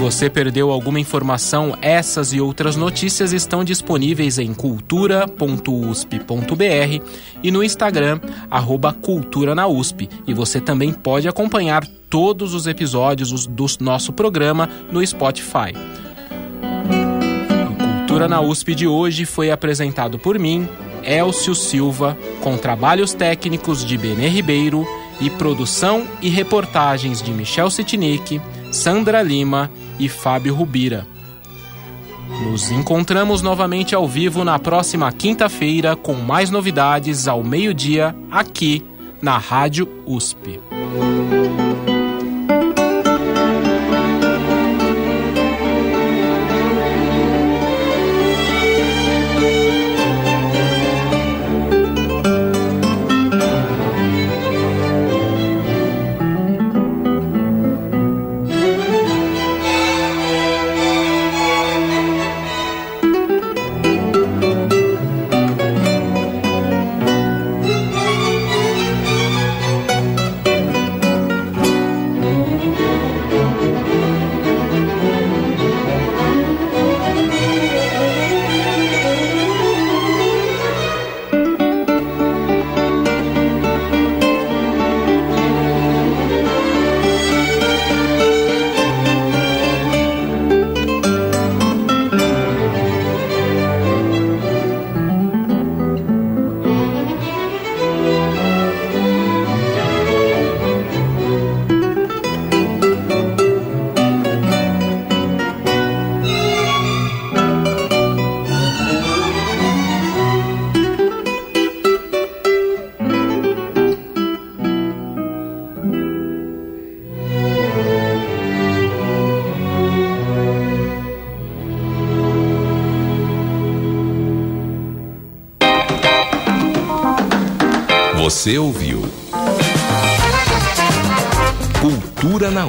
[0.06, 7.04] Você perdeu alguma informação, essas e outras notícias estão disponíveis em cultura.usp.br
[7.42, 10.08] e no Instagram, arroba Cultura na USP.
[10.24, 15.74] E você também pode acompanhar todos os episódios do nosso programa no Spotify.
[17.68, 20.68] O Cultura na USP de hoje foi apresentado por mim,
[21.02, 24.86] Elcio Silva, com trabalhos técnicos de Benê Ribeiro
[25.20, 28.40] e produção e reportagens de Michel Sitnik,
[28.70, 29.68] Sandra Lima
[29.98, 31.06] e Fábio Rubira.
[32.44, 38.84] Nos encontramos novamente ao vivo na próxima quinta-feira com mais novidades ao meio-dia aqui
[39.22, 40.60] na Rádio USP.